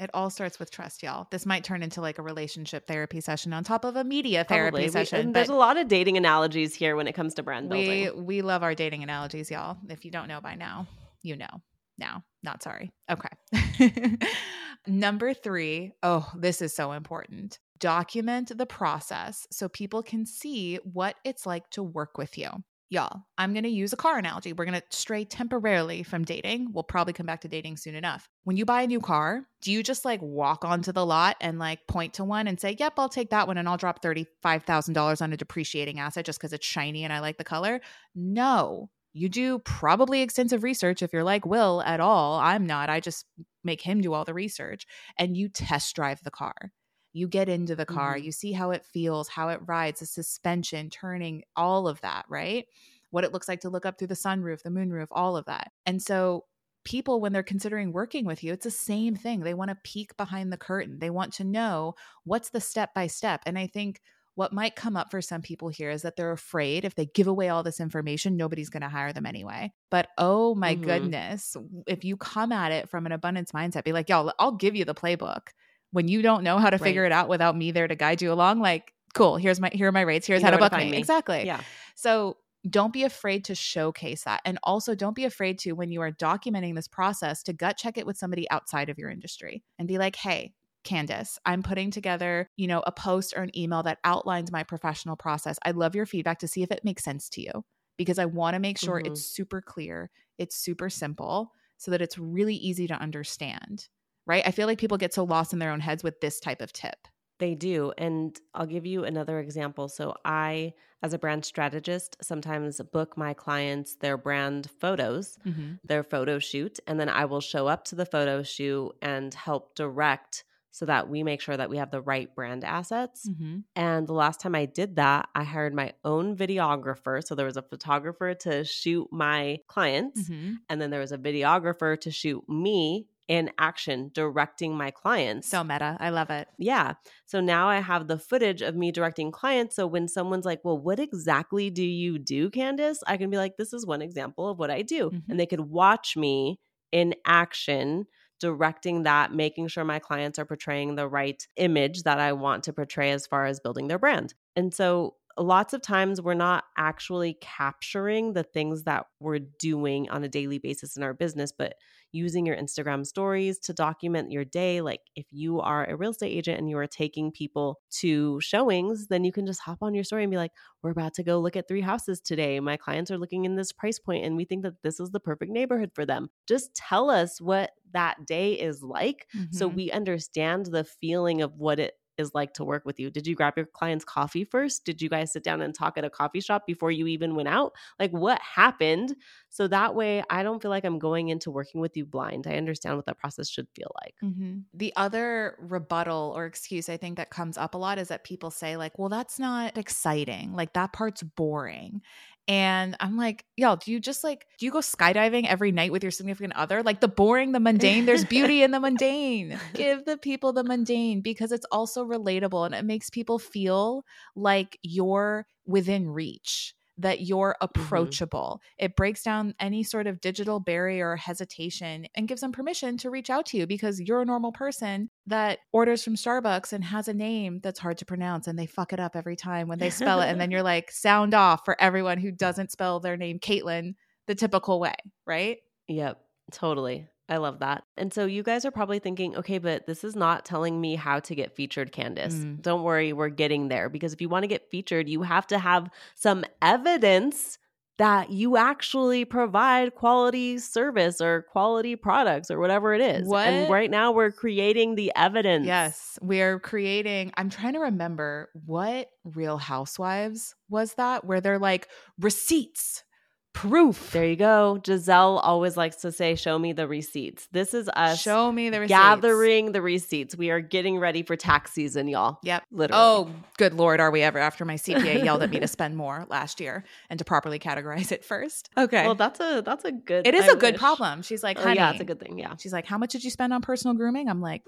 It 0.00 0.10
all 0.14 0.30
starts 0.30 0.58
with 0.58 0.72
trust, 0.72 1.02
y'all. 1.04 1.28
This 1.30 1.46
might 1.46 1.62
turn 1.62 1.80
into 1.82 2.00
like 2.00 2.18
a 2.18 2.22
relationship 2.22 2.88
therapy 2.88 3.20
session 3.20 3.52
on 3.52 3.62
top 3.62 3.84
of 3.84 3.94
a 3.94 4.02
media 4.02 4.42
therapy 4.42 4.70
Probably. 4.70 4.84
We- 4.86 4.90
session. 4.90 5.20
and 5.20 5.34
there's 5.34 5.48
a 5.48 5.54
lot 5.54 5.76
of 5.76 5.86
dating 5.86 6.16
analogies 6.16 6.74
here 6.74 6.96
when 6.96 7.06
it 7.06 7.12
comes 7.12 7.34
to 7.34 7.44
brand 7.44 7.68
building. 7.68 7.88
we 7.88 8.04
building. 8.06 8.24
we 8.26 8.42
love 8.42 8.64
our 8.64 8.74
dating 8.74 9.04
analogies, 9.04 9.48
y'all. 9.48 9.76
If 9.88 10.04
you 10.04 10.10
don't 10.10 10.26
know 10.26 10.40
by 10.40 10.56
now, 10.56 10.88
you 11.22 11.36
know. 11.36 11.62
Now, 11.98 12.24
not 12.42 12.62
sorry. 12.62 12.92
Okay. 13.10 14.16
Number 14.86 15.32
three, 15.32 15.92
oh, 16.02 16.30
this 16.36 16.60
is 16.60 16.74
so 16.74 16.92
important. 16.92 17.58
Document 17.78 18.56
the 18.56 18.66
process 18.66 19.46
so 19.50 19.68
people 19.68 20.02
can 20.02 20.26
see 20.26 20.76
what 20.84 21.16
it's 21.24 21.46
like 21.46 21.68
to 21.70 21.82
work 21.82 22.18
with 22.18 22.36
you. 22.36 22.48
Y'all, 22.92 23.22
I'm 23.38 23.54
going 23.54 23.62
to 23.62 23.70
use 23.70 23.94
a 23.94 23.96
car 23.96 24.18
analogy. 24.18 24.52
We're 24.52 24.66
going 24.66 24.78
to 24.78 24.82
stray 24.90 25.24
temporarily 25.24 26.02
from 26.02 26.24
dating. 26.24 26.72
We'll 26.72 26.82
probably 26.82 27.14
come 27.14 27.24
back 27.24 27.40
to 27.40 27.48
dating 27.48 27.78
soon 27.78 27.94
enough. 27.94 28.28
When 28.44 28.58
you 28.58 28.66
buy 28.66 28.82
a 28.82 28.86
new 28.86 29.00
car, 29.00 29.46
do 29.62 29.72
you 29.72 29.82
just 29.82 30.04
like 30.04 30.20
walk 30.20 30.62
onto 30.62 30.92
the 30.92 31.06
lot 31.06 31.36
and 31.40 31.58
like 31.58 31.86
point 31.86 32.12
to 32.14 32.24
one 32.24 32.46
and 32.48 32.60
say, 32.60 32.76
Yep, 32.78 32.92
I'll 32.98 33.08
take 33.08 33.30
that 33.30 33.46
one 33.46 33.56
and 33.56 33.66
I'll 33.66 33.78
drop 33.78 34.02
$35,000 34.02 35.22
on 35.22 35.32
a 35.32 35.38
depreciating 35.38 36.00
asset 36.00 36.26
just 36.26 36.38
because 36.38 36.52
it's 36.52 36.66
shiny 36.66 37.04
and 37.04 37.14
I 37.14 37.20
like 37.20 37.38
the 37.38 37.44
color? 37.44 37.80
No, 38.14 38.90
you 39.12 39.28
do 39.28 39.58
probably 39.60 40.22
extensive 40.22 40.62
research 40.62 41.02
if 41.02 41.12
you're 41.12 41.24
like 41.24 41.44
Will 41.46 41.82
at 41.82 42.00
all. 42.00 42.38
I'm 42.40 42.66
not. 42.66 42.88
I 42.90 43.00
just 43.00 43.26
make 43.64 43.80
him 43.80 44.00
do 44.00 44.12
all 44.12 44.24
the 44.24 44.34
research 44.34 44.86
and 45.18 45.36
you 45.36 45.48
test 45.48 45.94
drive 45.94 46.22
the 46.24 46.30
car. 46.30 46.72
You 47.12 47.28
get 47.28 47.48
into 47.48 47.76
the 47.76 47.84
car, 47.86 48.16
Mhm. 48.16 48.24
you 48.24 48.32
see 48.32 48.52
how 48.52 48.70
it 48.70 48.86
feels, 48.86 49.28
how 49.28 49.50
it 49.50 49.60
rides, 49.66 50.00
the 50.00 50.06
suspension, 50.06 50.88
turning, 50.88 51.44
all 51.56 51.86
of 51.86 52.00
that, 52.00 52.24
right? 52.28 52.66
What 53.10 53.24
it 53.24 53.32
looks 53.32 53.48
like 53.48 53.60
to 53.60 53.70
look 53.70 53.84
up 53.84 53.98
through 53.98 54.08
the 54.08 54.14
sunroof, 54.14 54.62
the 54.62 54.70
moonroof, 54.70 55.08
all 55.10 55.36
of 55.36 55.44
that. 55.44 55.72
And 55.84 56.02
so, 56.02 56.46
people, 56.84 57.20
when 57.20 57.32
they're 57.32 57.42
considering 57.44 57.92
working 57.92 58.24
with 58.24 58.42
you, 58.42 58.52
it's 58.52 58.64
the 58.64 58.70
same 58.70 59.14
thing. 59.14 59.40
They 59.40 59.54
want 59.54 59.68
to 59.68 59.76
peek 59.84 60.16
behind 60.16 60.52
the 60.52 60.56
curtain, 60.56 60.98
they 60.98 61.10
want 61.10 61.32
to 61.34 61.44
know 61.44 61.94
what's 62.24 62.48
the 62.50 62.60
step 62.60 62.94
by 62.94 63.06
step. 63.08 63.42
And 63.46 63.58
I 63.58 63.66
think 63.66 64.00
what 64.34 64.52
might 64.52 64.74
come 64.76 64.96
up 64.96 65.10
for 65.10 65.20
some 65.20 65.42
people 65.42 65.68
here 65.68 65.90
is 65.90 66.02
that 66.02 66.16
they're 66.16 66.32
afraid 66.32 66.84
if 66.84 66.94
they 66.94 67.06
give 67.06 67.26
away 67.26 67.50
all 67.50 67.62
this 67.62 67.80
information, 67.80 68.36
nobody's 68.36 68.70
going 68.70 68.82
to 68.82 68.88
hire 68.88 69.12
them 69.12 69.26
anyway. 69.26 69.72
But 69.90 70.08
oh 70.16 70.54
my 70.54 70.74
Mhm. 70.74 70.82
goodness, 70.82 71.56
if 71.86 72.04
you 72.04 72.16
come 72.16 72.50
at 72.52 72.72
it 72.72 72.88
from 72.88 73.04
an 73.06 73.12
abundance 73.12 73.52
mindset, 73.52 73.84
be 73.84 73.92
like, 73.92 74.08
y'all, 74.08 74.32
I'll 74.38 74.52
give 74.56 74.74
you 74.74 74.84
the 74.86 74.94
playbook. 74.94 75.48
When 75.90 76.08
you 76.08 76.22
don't 76.22 76.42
know 76.44 76.56
how 76.58 76.70
to 76.70 76.78
figure 76.78 77.04
it 77.04 77.12
out 77.12 77.28
without 77.28 77.54
me 77.56 77.70
there 77.70 77.86
to 77.86 77.94
guide 77.94 78.22
you 78.22 78.32
along, 78.32 78.60
like, 78.60 78.94
cool, 79.12 79.36
here's 79.36 79.60
my 79.60 79.70
here 79.74 79.88
are 79.88 79.92
my 79.92 80.00
rates, 80.00 80.26
here's 80.26 80.40
You 80.40 80.46
how 80.46 80.52
to 80.52 80.58
book 80.58 80.72
me. 80.78 80.90
me. 80.92 80.96
Exactly. 80.96 81.44
Yeah. 81.44 81.60
So 81.94 82.38
don't 82.70 82.92
be 82.92 83.02
afraid 83.02 83.44
to 83.46 83.54
showcase 83.54 84.24
that. 84.24 84.40
And 84.46 84.58
also 84.62 84.94
don't 84.94 85.16
be 85.16 85.24
afraid 85.26 85.58
to, 85.58 85.72
when 85.72 85.90
you 85.90 86.00
are 86.00 86.12
documenting 86.12 86.74
this 86.74 86.88
process, 86.88 87.42
to 87.42 87.52
gut 87.52 87.76
check 87.76 87.98
it 87.98 88.06
with 88.06 88.16
somebody 88.16 88.48
outside 88.50 88.88
of 88.88 88.98
your 88.98 89.10
industry 89.10 89.64
and 89.78 89.86
be 89.88 89.98
like, 89.98 90.16
hey, 90.16 90.54
Candice, 90.84 91.38
I'm 91.46 91.62
putting 91.62 91.90
together, 91.90 92.48
you 92.56 92.66
know, 92.66 92.82
a 92.86 92.92
post 92.92 93.34
or 93.36 93.42
an 93.42 93.56
email 93.56 93.82
that 93.84 93.98
outlines 94.04 94.50
my 94.52 94.62
professional 94.64 95.16
process. 95.16 95.58
I'd 95.64 95.76
love 95.76 95.94
your 95.94 96.06
feedback 96.06 96.38
to 96.40 96.48
see 96.48 96.62
if 96.62 96.70
it 96.70 96.84
makes 96.84 97.04
sense 97.04 97.28
to 97.30 97.40
you 97.42 97.64
because 97.96 98.18
I 98.18 98.26
want 98.26 98.54
to 98.54 98.60
make 98.60 98.78
sure 98.78 99.00
Mhm. 99.00 99.04
it's 99.04 99.24
super 99.24 99.60
clear, 99.62 100.10
it's 100.38 100.56
super 100.56 100.90
simple 100.90 101.52
so 101.76 101.90
that 101.90 102.02
it's 102.02 102.18
really 102.18 102.54
easy 102.56 102.86
to 102.86 102.94
understand. 102.94 103.88
Right? 104.26 104.46
I 104.46 104.52
feel 104.52 104.66
like 104.68 104.78
people 104.78 104.98
get 104.98 105.12
so 105.14 105.24
lost 105.24 105.52
in 105.52 105.58
their 105.58 105.72
own 105.72 105.80
heads 105.80 106.04
with 106.04 106.20
this 106.20 106.38
type 106.40 106.60
of 106.60 106.72
tip. 106.72 107.08
They 107.38 107.54
do. 107.54 107.92
And 107.98 108.38
I'll 108.54 108.66
give 108.66 108.86
you 108.86 109.04
another 109.04 109.38
example. 109.40 109.88
So, 109.88 110.14
I, 110.24 110.74
as 111.02 111.12
a 111.12 111.18
brand 111.18 111.44
strategist, 111.44 112.16
sometimes 112.22 112.80
book 112.92 113.16
my 113.16 113.34
clients 113.34 113.96
their 113.96 114.16
brand 114.16 114.70
photos, 114.70 115.38
Mm-hmm. 115.46 115.74
their 115.82 116.04
photo 116.04 116.38
shoot, 116.38 116.78
and 116.86 117.00
then 117.00 117.08
I 117.08 117.24
will 117.24 117.40
show 117.40 117.66
up 117.66 117.84
to 117.86 117.96
the 117.96 118.06
photo 118.06 118.42
shoot 118.42 118.92
and 119.02 119.34
help 119.34 119.74
direct 119.74 120.44
so 120.72 120.86
that 120.86 121.08
we 121.08 121.22
make 121.22 121.40
sure 121.40 121.56
that 121.56 121.70
we 121.70 121.76
have 121.76 121.90
the 121.90 122.00
right 122.00 122.34
brand 122.34 122.64
assets. 122.64 123.28
Mm-hmm. 123.28 123.58
And 123.76 124.06
the 124.08 124.14
last 124.14 124.40
time 124.40 124.54
I 124.56 124.64
did 124.64 124.96
that, 124.96 125.28
I 125.34 125.44
hired 125.44 125.74
my 125.74 125.92
own 126.04 126.36
videographer. 126.36 127.22
So, 127.24 127.34
there 127.36 127.46
was 127.46 127.56
a 127.56 127.62
photographer 127.62 128.34
to 128.34 128.64
shoot 128.64 129.06
my 129.12 129.58
clients, 129.68 130.22
Mm-hmm. 130.28 130.54
and 130.68 130.80
then 130.80 130.90
there 130.90 131.00
was 131.00 131.12
a 131.12 131.18
videographer 131.18 132.00
to 132.00 132.10
shoot 132.10 132.42
me 132.48 133.06
in 133.28 133.50
action 133.58 134.10
directing 134.12 134.74
my 134.76 134.90
clients. 134.90 135.48
So 135.48 135.62
meta. 135.62 135.96
I 136.00 136.10
love 136.10 136.28
it. 136.30 136.48
Yeah. 136.58 136.94
So 137.24 137.40
now 137.40 137.68
I 137.68 137.78
have 137.78 138.08
the 138.08 138.18
footage 138.18 138.62
of 138.62 138.74
me 138.74 138.90
directing 138.90 139.30
clients. 139.30 139.76
So 139.76 139.86
when 139.86 140.08
someone's 140.08 140.44
like, 140.44 140.60
well, 140.64 140.76
what 140.76 140.98
exactly 140.98 141.70
do 141.70 141.84
you 141.84 142.18
do, 142.18 142.50
Candice? 142.50 142.98
I 143.06 143.16
can 143.16 143.30
be 143.30 143.36
like, 143.36 143.56
this 143.56 143.72
is 143.72 143.86
one 143.86 144.02
example 144.02 144.50
of 144.50 144.58
what 144.58 144.70
I 144.70 144.82
do. 144.82 145.10
Mhm. 145.10 145.22
And 145.30 145.40
they 145.40 145.46
could 145.46 145.60
watch 145.60 146.16
me 146.16 146.58
in 146.90 147.14
action 147.24 148.06
directing 148.42 149.04
that, 149.04 149.32
making 149.32 149.68
sure 149.68 149.84
my 149.84 150.00
clients 150.00 150.38
are 150.38 150.44
portraying 150.44 150.96
the 150.96 151.08
right 151.08 151.46
image 151.56 152.02
that 152.02 152.18
I 152.18 152.34
want 152.34 152.64
to 152.64 152.72
portray 152.74 153.12
as 153.12 153.26
far 153.26 153.46
as 153.46 153.60
building 153.60 153.88
their 153.88 153.98
brand. 153.98 154.34
And 154.56 154.74
so 154.74 155.14
lots 155.38 155.72
of 155.74 155.82
times 155.82 156.20
we're 156.20 156.34
not 156.34 156.64
actually 156.76 157.34
capturing 157.40 158.32
the 158.32 158.42
things 158.42 158.84
that 158.84 159.06
we're 159.20 159.38
doing 159.38 160.08
on 160.10 160.24
a 160.24 160.28
daily 160.28 160.58
basis 160.58 160.96
in 160.96 161.02
our 161.02 161.14
business, 161.14 161.52
but 161.52 161.74
using 162.14 162.44
your 162.44 162.56
Instagram 162.56 163.06
stories 163.06 163.58
to 163.58 163.72
document 163.72 164.30
your 164.30 164.44
day. 164.44 164.82
Like 164.82 165.00
if 165.16 165.26
you 165.30 165.60
are 165.60 165.86
a 165.88 165.96
real 165.96 166.10
estate 166.10 166.30
agent 166.36 166.58
and 166.58 166.68
you 166.68 166.76
are 166.76 166.86
taking 166.86 167.32
people 167.32 167.80
to 168.00 168.38
showings, 168.40 169.06
then 169.08 169.24
you 169.24 169.32
can 169.32 169.46
just 169.46 169.60
hop 169.60 169.78
on 169.82 169.94
your 169.94 170.04
story 170.04 170.22
and 170.24 170.30
be 170.30 170.36
like, 170.36 170.52
we're 170.82 170.90
about 170.90 171.14
to 171.14 171.22
go 171.22 171.40
look 171.40 171.56
at 171.56 171.68
three 171.68 171.80
houses 171.80 172.20
today. 172.20 172.60
My 172.60 172.76
clients 172.76 173.10
are 173.10 173.18
looking 173.18 173.44
in 173.46 173.56
this 173.56 173.72
price 173.72 173.98
point 173.98 174.24
and 174.26 174.36
we 174.36 174.44
think 174.44 174.62
that 174.62 174.82
this 174.82 175.00
is 175.00 175.10
the 175.10 175.20
perfect 175.20 175.52
neighborhood 175.52 175.92
for 175.94 176.04
them. 176.04 176.28
Just 176.46 176.74
tell 176.74 177.08
us 177.08 177.40
what 177.40 177.70
that 177.92 178.26
day 178.26 178.54
is 178.54 178.82
like 178.82 179.26
so 179.50 179.68
Mhm. 179.68 179.76
we 179.76 179.90
understand 179.90 180.66
the 180.66 180.82
feeling 180.84 181.42
of 181.42 181.58
what 181.58 181.78
it 181.78 181.94
is 182.18 182.32
like 182.34 182.52
to 182.54 182.64
work 182.64 182.84
with 182.84 182.98
you. 183.00 183.10
Did 183.10 183.26
you 183.26 183.34
grab 183.34 183.54
your 183.56 183.66
client's 183.66 184.04
coffee 184.04 184.44
first? 184.44 184.84
Did 184.84 185.00
you 185.02 185.08
guys 185.08 185.32
sit 185.32 185.44
down 185.44 185.62
and 185.62 185.74
talk 185.74 185.96
at 185.98 186.04
a 186.04 186.10
coffee 186.10 186.40
shop 186.40 186.66
before 186.66 186.90
you 186.90 187.06
even 187.06 187.34
went 187.34 187.48
out? 187.48 187.72
Like 187.98 188.10
what 188.10 188.40
happened? 188.40 189.14
So 189.48 189.68
that 189.68 189.94
way 189.94 190.22
I 190.30 190.42
don't 190.42 190.60
feel 190.62 190.70
like 190.70 190.84
I'm 190.84 190.98
going 190.98 191.28
into 191.28 191.50
working 191.50 191.80
with 191.80 191.96
you 191.96 192.04
blind. 192.06 192.46
I 192.46 192.54
understand 192.56 192.96
what 192.96 193.06
that 193.06 193.18
process 193.18 193.48
should 193.48 193.68
feel 193.74 193.92
like. 194.02 194.14
Mhm. 194.22 194.64
The 194.72 194.92
other 194.96 195.56
rebuttal 195.60 196.32
or 196.36 196.46
excuse 196.46 196.88
I 196.88 196.96
think 196.96 197.16
that 197.16 197.30
comes 197.30 197.58
up 197.58 197.74
a 197.74 197.78
lot 197.78 197.98
is 197.98 198.08
that 198.08 198.24
people 198.24 198.50
say, 198.50 198.76
like, 198.76 198.98
well, 198.98 199.08
that's 199.08 199.38
not 199.38 199.76
exciting. 199.76 200.52
Like, 200.52 200.72
that 200.74 200.92
part's 200.92 201.22
boring. 201.22 202.02
And 202.48 202.96
I'm 202.98 203.16
like, 203.16 203.44
y'all, 203.56 203.76
do 203.76 203.92
you 203.92 204.00
just 204.00 204.24
like, 204.24 204.46
do 204.58 204.66
you 204.66 204.72
go 204.72 204.80
skydiving 204.80 205.46
every 205.46 205.70
night 205.70 205.92
with 205.92 206.02
your 206.02 206.10
significant 206.10 206.54
other? 206.56 206.82
Like, 206.82 207.00
the 207.00 207.08
boring, 207.08 207.52
the 207.52 207.60
mundane, 207.60 208.04
there's 208.04 208.24
beauty 208.24 208.62
in 208.62 208.72
the 208.72 208.80
mundane. 208.80 209.58
Give 209.74 210.04
the 210.04 210.16
people 210.16 210.52
the 210.52 210.64
mundane 210.64 211.20
because 211.20 211.52
it's 211.52 211.66
also 211.70 212.04
relatable 212.04 212.66
and 212.66 212.74
it 212.74 212.84
makes 212.84 213.10
people 213.10 213.38
feel 213.38 214.04
like 214.34 214.78
you're 214.82 215.46
within 215.66 216.08
reach 216.08 216.74
that 217.02 217.20
you're 217.20 217.56
mm-hmm. 217.62 217.80
approachable. 217.80 218.60
It 218.78 218.96
breaks 218.96 219.22
down 219.22 219.54
any 219.60 219.82
sort 219.82 220.06
of 220.06 220.20
digital 220.20 220.60
barrier 220.60 221.10
or 221.10 221.16
hesitation 221.16 222.06
and 222.14 222.26
gives 222.26 222.40
them 222.40 222.52
permission 222.52 222.96
to 222.98 223.10
reach 223.10 223.30
out 223.30 223.46
to 223.46 223.58
you 223.58 223.66
because 223.66 224.00
you're 224.00 224.22
a 224.22 224.26
normal 224.26 224.52
person 224.52 225.10
that 225.26 225.58
orders 225.72 226.02
from 226.02 226.16
Starbucks 226.16 226.72
and 226.72 226.84
has 226.84 227.08
a 227.08 227.14
name 227.14 227.60
that's 227.62 227.78
hard 227.78 227.98
to 227.98 228.04
pronounce 228.04 228.46
and 228.46 228.58
they 228.58 228.66
fuck 228.66 228.92
it 228.92 229.00
up 229.00 229.14
every 229.14 229.36
time 229.36 229.68
when 229.68 229.78
they 229.78 229.90
spell 229.90 230.20
it. 230.20 230.28
And 230.28 230.40
then 230.40 230.50
you're 230.52 230.62
like, 230.62 230.90
sound 230.90 231.34
off 231.34 231.64
for 231.64 231.80
everyone 231.80 232.18
who 232.18 232.30
doesn't 232.30 232.72
spell 232.72 233.00
their 233.00 233.16
name 233.16 233.38
Caitlin 233.38 233.94
the 234.26 234.34
typical 234.34 234.80
way, 234.80 234.94
right? 235.26 235.58
Yep, 235.88 236.20
totally. 236.52 237.08
I 237.28 237.36
love 237.38 237.60
that. 237.60 237.84
And 237.96 238.12
so 238.12 238.26
you 238.26 238.42
guys 238.42 238.64
are 238.64 238.70
probably 238.70 238.98
thinking, 238.98 239.36
okay, 239.36 239.58
but 239.58 239.86
this 239.86 240.04
is 240.04 240.16
not 240.16 240.44
telling 240.44 240.80
me 240.80 240.96
how 240.96 241.20
to 241.20 241.34
get 241.34 241.54
featured, 241.54 241.92
Candice. 241.92 242.34
Mm. 242.34 242.60
Don't 242.60 242.82
worry, 242.82 243.12
we're 243.12 243.28
getting 243.28 243.68
there 243.68 243.88
because 243.88 244.12
if 244.12 244.20
you 244.20 244.28
want 244.28 244.42
to 244.42 244.48
get 244.48 244.70
featured, 244.70 245.08
you 245.08 245.22
have 245.22 245.46
to 245.48 245.58
have 245.58 245.88
some 246.14 246.44
evidence 246.60 247.58
that 247.98 248.30
you 248.30 248.56
actually 248.56 249.24
provide 249.24 249.94
quality 249.94 250.58
service 250.58 251.20
or 251.20 251.42
quality 251.42 251.94
products 251.94 252.50
or 252.50 252.58
whatever 252.58 252.94
it 252.94 253.00
is. 253.00 253.28
What? 253.28 253.46
And 253.46 253.70
right 253.70 253.90
now 253.90 254.12
we're 254.12 254.32
creating 254.32 254.94
the 254.94 255.12
evidence. 255.14 255.66
Yes, 255.66 256.18
we're 256.20 256.58
creating. 256.58 257.32
I'm 257.36 257.50
trying 257.50 257.74
to 257.74 257.80
remember 257.80 258.50
what 258.66 259.08
Real 259.24 259.58
Housewives 259.58 260.54
was 260.68 260.94
that, 260.94 261.24
where 261.24 261.40
they're 261.40 261.58
like 261.58 261.88
receipts, 262.18 263.04
proof. 263.52 264.10
There 264.12 264.24
you 264.24 264.36
go. 264.36 264.80
Giselle 264.84 265.38
always 265.38 265.76
likes 265.76 265.96
to 265.96 266.12
say, 266.12 266.34
Show 266.34 266.58
me 266.58 266.72
the 266.72 266.88
receipts. 266.88 267.46
This 267.52 267.74
is 267.74 267.88
us 267.94 268.20
Show 268.20 268.50
me 268.50 268.70
the 268.70 268.80
receipts. 268.80 268.98
gathering 268.98 269.72
the 269.72 269.82
receipts. 269.82 270.36
We 270.36 270.50
are 270.50 270.60
getting 270.60 270.98
ready 270.98 271.22
for 271.22 271.36
tax 271.36 271.72
season, 271.72 272.08
y'all. 272.08 272.38
Yep. 272.42 272.64
Literally. 272.72 273.02
Oh, 273.02 273.30
good 273.58 273.74
lord, 273.74 274.00
are 274.00 274.10
we 274.10 274.22
ever? 274.22 274.38
After 274.38 274.64
my 274.64 274.74
CPA 274.74 275.22
yelled 275.24 275.42
at 275.42 275.50
me 275.50 275.60
to 275.60 275.68
spend 275.68 275.96
more 275.96 276.26
last 276.30 276.60
year 276.60 276.84
and 277.10 277.18
to 277.18 277.24
properly 277.24 277.58
categorize 277.58 278.10
it 278.12 278.24
first. 278.24 278.70
Okay. 278.82 279.04
Well, 279.04 279.14
that's 279.14 279.38
a 279.38 279.62
that's 279.64 279.84
a 279.84 279.92
good. 279.92 280.26
it 280.26 280.34
is 280.34 280.48
I 280.48 280.52
a 280.52 280.56
good 280.56 280.76
problem. 280.76 281.22
She's 281.22 281.42
like, 281.42 281.58
Oh, 281.60 281.68
yeah, 281.70 281.90
it's 281.92 282.00
a 282.00 282.04
good 282.04 282.18
thing. 282.18 282.38
Yeah. 282.38 282.56
She's 282.56 282.72
like, 282.72 282.86
how 282.86 282.98
much 282.98 283.12
did 283.12 283.22
you 283.22 283.30
spend 283.30 283.52
on 283.52 283.60
personal 283.62 283.94
grooming? 283.94 284.28
I'm 284.28 284.40
like, 284.40 284.62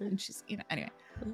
and 0.00 0.18
she's, 0.20 0.42
you 0.48 0.56
know, 0.56 0.62
anyway. 0.70 0.90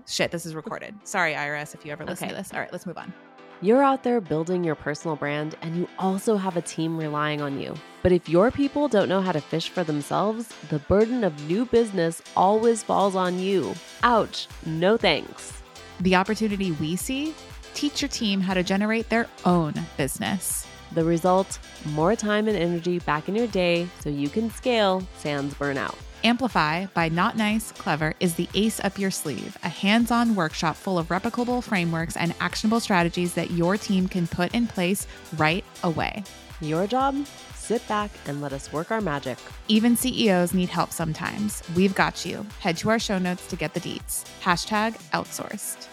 Shit, 0.06 0.30
this 0.30 0.44
is 0.46 0.54
recorded. 0.54 0.94
Sorry, 1.04 1.34
IRS, 1.34 1.74
if 1.74 1.84
you 1.86 1.92
ever 1.92 2.04
listen 2.04 2.24
Okay. 2.26 2.34
to 2.34 2.38
this. 2.42 2.52
All 2.52 2.60
right, 2.60 2.72
let's 2.72 2.86
move 2.86 2.98
on. 2.98 3.12
You're 3.60 3.82
out 3.82 4.04
there 4.04 4.20
building 4.20 4.62
your 4.62 4.76
personal 4.76 5.16
brand, 5.16 5.56
and 5.62 5.74
you 5.74 5.88
also 5.98 6.36
have 6.36 6.56
a 6.56 6.62
team 6.62 6.96
relying 6.96 7.40
on 7.40 7.60
you. 7.60 7.74
But 8.04 8.12
if 8.12 8.28
your 8.28 8.52
people 8.52 8.86
don't 8.86 9.08
know 9.08 9.20
how 9.20 9.32
to 9.32 9.40
fish 9.40 9.68
for 9.68 9.82
themselves, 9.82 10.46
the 10.70 10.78
burden 10.78 11.24
of 11.24 11.48
new 11.48 11.66
business 11.66 12.22
always 12.36 12.84
falls 12.84 13.16
on 13.16 13.40
you. 13.40 13.74
Ouch! 14.04 14.46
No 14.64 14.96
thanks. 14.96 15.60
The 15.98 16.14
opportunity 16.14 16.70
we 16.70 16.94
see 16.94 17.34
teach 17.74 18.00
your 18.00 18.08
team 18.08 18.40
how 18.40 18.54
to 18.54 18.62
generate 18.62 19.08
their 19.08 19.26
own 19.44 19.74
business. 19.96 20.64
The 20.92 21.02
result: 21.02 21.58
more 21.86 22.14
time 22.14 22.46
and 22.46 22.56
energy 22.56 23.00
back 23.00 23.28
in 23.28 23.34
your 23.34 23.48
day, 23.48 23.88
so 23.98 24.08
you 24.08 24.28
can 24.28 24.52
scale 24.52 25.02
sans 25.16 25.52
burnout. 25.54 25.96
Amplify 26.24 26.86
by 26.94 27.08
Not 27.08 27.36
Nice 27.36 27.70
Clever 27.70 28.12
is 28.18 28.34
the 28.34 28.48
ace 28.54 28.80
up 28.80 28.98
your 28.98 29.10
sleeve, 29.10 29.56
a 29.62 29.68
hands 29.68 30.10
on 30.10 30.34
workshop 30.34 30.74
full 30.74 30.98
of 30.98 31.08
replicable 31.08 31.62
frameworks 31.62 32.16
and 32.16 32.34
actionable 32.40 32.80
strategies 32.80 33.34
that 33.34 33.52
your 33.52 33.76
team 33.76 34.08
can 34.08 34.26
put 34.26 34.52
in 34.52 34.66
place 34.66 35.06
right 35.36 35.64
away. 35.84 36.24
Your 36.60 36.88
job? 36.88 37.24
Sit 37.54 37.86
back 37.86 38.10
and 38.26 38.40
let 38.40 38.52
us 38.52 38.72
work 38.72 38.90
our 38.90 39.00
magic. 39.00 39.38
Even 39.68 39.96
CEOs 39.96 40.54
need 40.54 40.70
help 40.70 40.90
sometimes. 40.90 41.62
We've 41.76 41.94
got 41.94 42.26
you. 42.26 42.44
Head 42.58 42.78
to 42.78 42.90
our 42.90 42.98
show 42.98 43.18
notes 43.18 43.46
to 43.48 43.56
get 43.56 43.74
the 43.74 43.80
deets. 43.80 44.24
Hashtag 44.42 44.94
outsourced. 45.12 45.86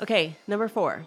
Okay, 0.00 0.36
number 0.48 0.66
four. 0.66 1.06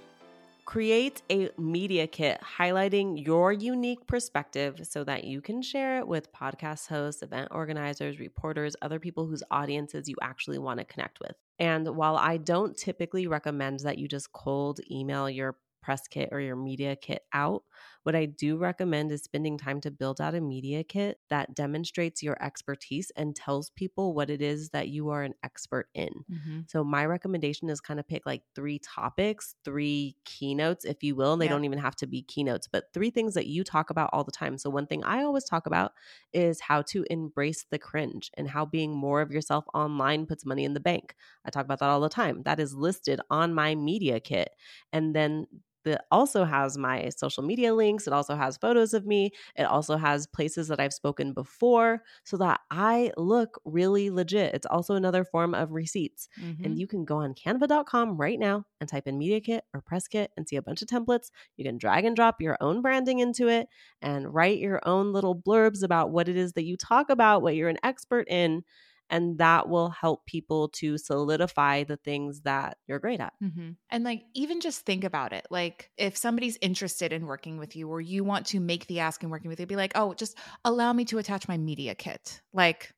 Create 0.65 1.21
a 1.29 1.49
media 1.57 2.07
kit 2.07 2.39
highlighting 2.57 3.23
your 3.25 3.51
unique 3.51 4.07
perspective 4.07 4.79
so 4.83 5.03
that 5.03 5.25
you 5.25 5.41
can 5.41 5.61
share 5.61 5.99
it 5.99 6.07
with 6.07 6.31
podcast 6.31 6.87
hosts, 6.87 7.21
event 7.21 7.49
organizers, 7.51 8.17
reporters, 8.17 8.75
other 8.81 8.97
people 8.97 9.27
whose 9.27 9.43
audiences 9.51 10.07
you 10.07 10.15
actually 10.21 10.57
want 10.57 10.79
to 10.79 10.85
connect 10.85 11.19
with. 11.19 11.33
And 11.59 11.95
while 11.97 12.15
I 12.15 12.37
don't 12.37 12.77
typically 12.77 13.27
recommend 13.27 13.81
that 13.81 13.97
you 13.97 14.07
just 14.07 14.31
cold 14.31 14.79
email 14.89 15.29
your 15.29 15.57
press 15.81 16.07
kit 16.07 16.29
or 16.31 16.39
your 16.39 16.55
media 16.55 16.95
kit 16.95 17.23
out, 17.33 17.63
what 18.03 18.15
I 18.15 18.25
do 18.25 18.57
recommend 18.57 19.11
is 19.11 19.23
spending 19.23 19.57
time 19.57 19.81
to 19.81 19.91
build 19.91 20.19
out 20.21 20.35
a 20.35 20.41
media 20.41 20.83
kit 20.83 21.19
that 21.29 21.55
demonstrates 21.55 22.21
your 22.23 22.41
expertise 22.43 23.11
and 23.15 23.35
tells 23.35 23.69
people 23.71 24.13
what 24.13 24.29
it 24.29 24.41
is 24.41 24.69
that 24.69 24.89
you 24.89 25.09
are 25.09 25.23
an 25.23 25.33
expert 25.43 25.87
in. 25.93 26.25
Mm-hmm. 26.31 26.61
So 26.67 26.83
my 26.83 27.05
recommendation 27.05 27.69
is 27.69 27.79
kind 27.81 27.99
of 27.99 28.07
pick 28.07 28.25
like 28.25 28.43
three 28.55 28.79
topics, 28.79 29.55
three 29.63 30.17
keynotes, 30.25 30.85
if 30.85 31.03
you 31.03 31.15
will. 31.15 31.33
And 31.33 31.41
they 31.41 31.45
Yeah. 31.45 31.49
don't 31.49 31.65
even 31.65 31.79
have 31.79 31.95
to 31.97 32.07
be 32.07 32.21
keynotes, 32.21 32.67
but 32.67 32.85
three 32.93 33.09
things 33.09 33.33
that 33.35 33.47
you 33.47 33.63
talk 33.63 33.89
about 33.89 34.09
all 34.13 34.23
the 34.23 34.31
time. 34.31 34.57
So 34.57 34.69
one 34.69 34.87
thing 34.87 35.03
I 35.03 35.23
always 35.23 35.43
talk 35.45 35.65
about 35.65 35.93
is 36.33 36.59
how 36.61 36.81
to 36.83 37.05
embrace 37.09 37.65
the 37.69 37.79
cringe 37.79 38.31
and 38.35 38.49
how 38.49 38.65
being 38.65 38.95
more 38.95 39.21
of 39.21 39.31
yourself 39.31 39.65
online 39.73 40.25
puts 40.25 40.45
money 40.45 40.63
in 40.65 40.73
the 40.73 40.79
bank. 40.79 41.15
I 41.45 41.49
talk 41.49 41.65
about 41.65 41.79
that 41.79 41.89
all 41.89 42.01
the 42.01 42.09
time. 42.09 42.43
That 42.43 42.59
is 42.59 42.73
listed 42.73 43.19
on 43.29 43.53
my 43.53 43.75
media 43.75 44.19
kit. 44.19 44.49
And 44.91 45.15
then 45.15 45.47
that 45.85 46.05
also 46.11 46.45
has 46.45 46.77
my 46.77 47.09
social 47.09 47.43
media 47.43 47.73
links. 47.73 48.07
It 48.07 48.13
also 48.13 48.35
has 48.35 48.57
photos 48.57 48.93
of 48.93 49.05
me. 49.05 49.31
It 49.55 49.63
also 49.63 49.97
has 49.97 50.27
places 50.27 50.67
that 50.67 50.79
I've 50.79 50.93
spoken 50.93 51.33
before 51.33 52.03
so 52.23 52.37
that 52.37 52.61
I 52.71 53.11
look 53.17 53.59
really 53.65 54.09
legit. 54.09 54.53
It's 54.53 54.67
also 54.67 54.95
another 54.95 55.23
form 55.23 55.53
of 55.53 55.71
receipts. 55.71 56.27
Mm-hmm. 56.41 56.65
And 56.65 56.79
you 56.79 56.87
can 56.87 57.05
go 57.05 57.17
on 57.17 57.33
canva.com 57.33 58.17
right 58.17 58.39
now 58.39 58.65
and 58.79 58.89
type 58.89 59.07
in 59.07 59.17
media 59.17 59.41
kit 59.41 59.63
or 59.73 59.81
press 59.81 60.07
kit 60.07 60.31
and 60.37 60.47
see 60.47 60.55
a 60.55 60.61
bunch 60.61 60.81
of 60.81 60.87
templates. 60.87 61.29
You 61.57 61.65
can 61.65 61.77
drag 61.77 62.05
and 62.05 62.15
drop 62.15 62.41
your 62.41 62.57
own 62.61 62.81
branding 62.81 63.19
into 63.19 63.47
it 63.47 63.67
and 64.01 64.33
write 64.33 64.59
your 64.59 64.81
own 64.87 65.13
little 65.13 65.35
blurbs 65.35 65.83
about 65.83 66.11
what 66.11 66.29
it 66.29 66.35
is 66.35 66.53
that 66.53 66.65
you 66.65 66.77
talk 66.77 67.09
about, 67.09 67.41
what 67.41 67.55
you're 67.55 67.69
an 67.69 67.77
expert 67.83 68.27
in. 68.29 68.63
And 69.09 69.37
that 69.37 69.69
will 69.69 69.89
help 69.89 70.25
people 70.25 70.69
to 70.69 70.97
solidify 70.97 71.83
the 71.83 71.97
things 71.97 72.41
that 72.41 72.77
you're 72.87 72.99
great 72.99 73.19
at. 73.19 73.33
Mm-hmm. 73.43 73.71
And 73.89 74.03
like, 74.03 74.23
even 74.33 74.59
just 74.59 74.85
think 74.85 75.03
about 75.03 75.33
it. 75.33 75.45
Like, 75.51 75.91
if 75.97 76.17
somebody's 76.17 76.57
interested 76.61 77.13
in 77.13 77.27
working 77.27 77.57
with 77.57 77.75
you 77.75 77.89
or 77.89 78.01
you 78.01 78.23
want 78.23 78.47
to 78.47 78.59
make 78.59 78.87
the 78.87 79.01
ask 79.01 79.21
in 79.21 79.29
working 79.29 79.49
with 79.49 79.59
you, 79.59 79.65
be 79.65 79.75
like, 79.75 79.91
oh, 79.95 80.13
just 80.13 80.37
allow 80.65 80.93
me 80.93 81.05
to 81.05 81.19
attach 81.19 81.47
my 81.47 81.57
media 81.57 81.93
kit. 81.93 82.41
Like, 82.53 82.91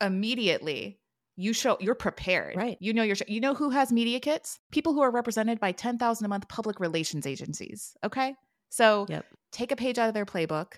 immediately, 0.00 1.00
you 1.36 1.52
show 1.52 1.76
you're 1.80 1.94
prepared. 1.94 2.56
Right. 2.56 2.76
You 2.80 2.92
know, 2.92 3.04
you're, 3.04 3.16
you 3.26 3.40
know 3.40 3.54
who 3.54 3.70
has 3.70 3.92
media 3.92 4.20
kits? 4.20 4.58
People 4.72 4.92
who 4.92 5.02
are 5.02 5.10
represented 5.10 5.60
by 5.60 5.72
10,000 5.72 6.24
a 6.24 6.28
month 6.28 6.48
public 6.48 6.80
relations 6.80 7.26
agencies. 7.26 7.96
Okay. 8.04 8.34
So 8.70 9.06
Yep. 9.08 9.24
take 9.52 9.72
a 9.72 9.76
page 9.76 9.98
out 9.98 10.08
of 10.08 10.14
their 10.14 10.26
playbook. 10.26 10.74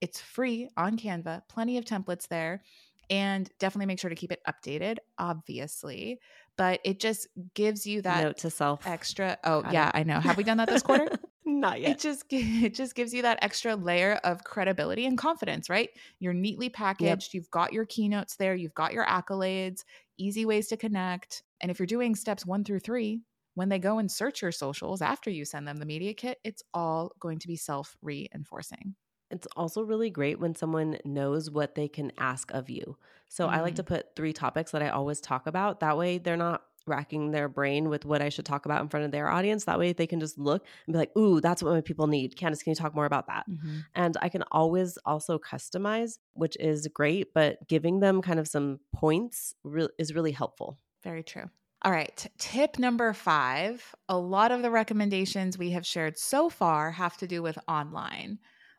It's 0.00 0.20
free 0.20 0.68
on 0.76 0.96
Canva, 0.96 1.42
plenty 1.48 1.76
of 1.76 1.84
templates 1.84 2.26
there. 2.28 2.62
And 3.10 3.50
definitely 3.58 3.86
make 3.86 4.00
sure 4.00 4.10
to 4.10 4.16
keep 4.16 4.32
it 4.32 4.40
updated, 4.46 4.98
obviously. 5.18 6.20
But 6.56 6.80
it 6.84 7.00
just 7.00 7.28
gives 7.54 7.86
you 7.86 8.02
that 8.02 8.22
Note 8.22 8.36
to 8.38 8.50
self. 8.50 8.86
extra. 8.86 9.38
Oh, 9.44 9.62
Got 9.62 9.72
yeah, 9.72 9.88
it. 9.88 9.92
I 9.94 10.02
know. 10.02 10.20
Have 10.20 10.36
we 10.36 10.44
done 10.44 10.58
that 10.58 10.68
this 10.68 10.82
quarter? 10.82 11.08
Not 11.46 11.80
yet 11.80 11.90
it 11.90 11.98
just 11.98 12.24
it 12.30 12.74
just 12.74 12.94
gives 12.94 13.14
you 13.14 13.22
that 13.22 13.38
extra 13.42 13.74
layer 13.74 14.14
of 14.24 14.44
credibility 14.44 15.06
and 15.06 15.16
confidence 15.16 15.70
right 15.70 15.88
you're 16.18 16.34
neatly 16.34 16.68
packaged 16.68 17.32
you've 17.32 17.50
got 17.50 17.72
your 17.72 17.86
keynotes 17.86 18.36
there 18.36 18.54
you've 18.54 18.74
got 18.74 18.92
your 18.92 19.06
accolades 19.06 19.84
easy 20.18 20.44
ways 20.44 20.68
to 20.68 20.76
connect 20.76 21.42
and 21.60 21.70
if 21.70 21.78
you're 21.78 21.86
doing 21.86 22.14
steps 22.14 22.44
1 22.44 22.64
through 22.64 22.80
3 22.80 23.22
when 23.54 23.68
they 23.68 23.78
go 23.78 23.98
and 23.98 24.10
search 24.10 24.42
your 24.42 24.52
socials 24.52 25.00
after 25.00 25.30
you 25.30 25.44
send 25.44 25.66
them 25.66 25.78
the 25.78 25.86
media 25.86 26.12
kit 26.12 26.38
it's 26.44 26.62
all 26.74 27.12
going 27.18 27.38
to 27.38 27.48
be 27.48 27.56
self 27.56 27.96
reinforcing 28.02 28.94
It's 29.30 29.46
also 29.56 29.82
really 29.82 30.10
great 30.10 30.40
when 30.40 30.54
someone 30.54 30.98
knows 31.04 31.50
what 31.50 31.74
they 31.74 31.88
can 31.88 32.12
ask 32.18 32.50
of 32.52 32.70
you. 32.70 32.96
So 33.28 33.46
I 33.46 33.60
like 33.60 33.74
to 33.74 33.82
mm-hmm. 33.82 33.94
put 33.94 34.16
three 34.16 34.32
topics 34.32 34.70
that 34.70 34.82
I 34.82 34.88
always 34.88 35.20
talk 35.20 35.46
about. 35.46 35.80
That 35.80 35.98
way 35.98 36.18
they're 36.18 36.36
not 36.36 36.62
racking 36.86 37.30
their 37.30 37.48
brain 37.48 37.88
with 37.88 38.04
what 38.04 38.22
I 38.22 38.30
should 38.30 38.46
talk 38.46 38.64
about 38.64 38.80
in 38.80 38.88
front 38.88 39.04
of 39.04 39.12
their 39.12 39.28
audience. 39.28 39.64
That 39.64 39.78
way 39.78 39.92
they 39.92 40.06
can 40.06 40.20
just 40.20 40.38
look 40.38 40.64
and 40.86 40.94
be 40.94 40.98
like, 40.98 41.16
ooh, 41.16 41.40
that's 41.40 41.62
what 41.62 41.74
my 41.74 41.82
people 41.82 42.06
need. 42.06 42.36
Candice, 42.36 42.64
can 42.64 42.70
you 42.70 42.74
talk 42.74 42.94
more 42.94 43.04
about 43.04 43.26
that? 43.26 43.44
Mm-hmm. 43.48 43.78
And 43.94 44.16
I 44.22 44.30
can 44.30 44.42
always 44.50 44.96
also 45.04 45.38
customize, 45.38 46.18
which 46.32 46.56
is 46.58 46.88
great, 46.88 47.34
but 47.34 47.68
giving 47.68 48.00
them 48.00 48.22
kind 48.22 48.40
of 48.40 48.48
some 48.48 48.80
points 48.94 49.54
re- 49.62 49.88
is 49.98 50.14
really 50.14 50.32
helpful. 50.32 50.78
Very 51.04 51.22
true. 51.22 51.50
All 51.82 51.92
right. 51.92 52.26
Tip 52.38 52.78
number 52.78 53.12
five. 53.12 53.94
A 54.08 54.18
lot 54.18 54.50
of 54.50 54.62
the 54.62 54.70
recommendations 54.70 55.56
we 55.56 55.70
have 55.70 55.86
shared 55.86 56.18
so 56.18 56.48
far 56.48 56.90
have 56.90 57.16
to 57.18 57.28
do 57.28 57.40
with 57.42 57.58
online. 57.68 58.38